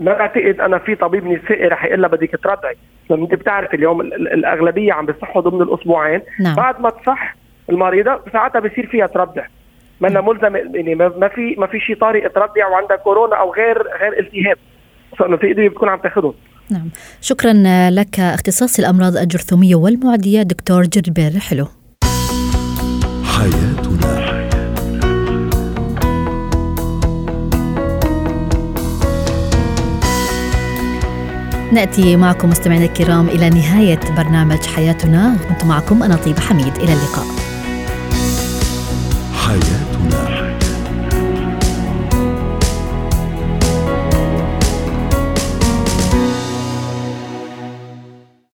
ما 0.00 0.12
بعتقد 0.12 0.60
أنا 0.60 0.78
في 0.78 0.94
طبيب 0.94 1.26
نسائي 1.26 1.68
رح 1.68 1.84
يقول 1.84 2.02
لها 2.02 2.10
بدك 2.10 2.30
ترضعي 2.42 2.76
لأنه 3.10 3.24
أنت 3.24 3.34
بتعرف 3.34 3.74
اليوم 3.74 4.00
الأغلبية 4.00 4.92
عم 4.92 5.06
بيصحوا 5.06 5.42
ضمن 5.42 5.62
الأسبوعين. 5.62 6.20
نعم. 6.40 6.54
بعد 6.54 6.80
ما 6.80 6.90
تصح 6.90 7.36
المريضة 7.72 8.20
ساعتها 8.32 8.60
بصير 8.60 8.86
فيها 8.86 9.06
ترضع 9.06 9.46
ما 10.00 10.20
ملزم 10.20 10.56
يعني 10.56 10.94
ما 10.94 11.28
في 11.28 11.54
ما 11.58 11.66
في 11.66 11.80
شيء 11.80 11.96
طارئ 11.96 12.28
ترضع 12.28 12.66
وعندها 12.68 12.96
كورونا 12.96 13.36
أو 13.36 13.52
غير 13.54 13.82
غير 14.00 14.20
التهاب. 14.20 14.56
فانه 15.18 15.36
في 15.36 15.46
إيدي 15.46 15.68
بتكون 15.68 15.88
عم 15.88 15.98
تاخذهم 15.98 16.34
نعم. 16.70 16.88
شكرا 17.20 17.52
لك. 17.90 18.20
اختصاصي 18.20 18.82
الأمراض 18.82 19.16
الجرثومية 19.16 19.74
والمعدية 19.74 20.42
دكتور 20.42 20.82
جربير. 20.82 21.38
حلو. 21.38 21.66
حياتنا. 23.24 24.12
نأتي 31.72 32.16
معكم 32.16 32.48
مستمعينا 32.48 32.84
الكرام 32.84 33.28
إلى 33.28 33.50
نهاية 33.50 34.00
برنامج 34.16 34.66
حياتنا. 34.66 35.36
كنت 35.48 35.64
معكم 35.64 36.02
أنا 36.02 36.16
طيب 36.16 36.38
حميد. 36.38 36.76
إلى 36.76 36.92
اللقاء. 36.92 37.41
حياه 39.52 39.81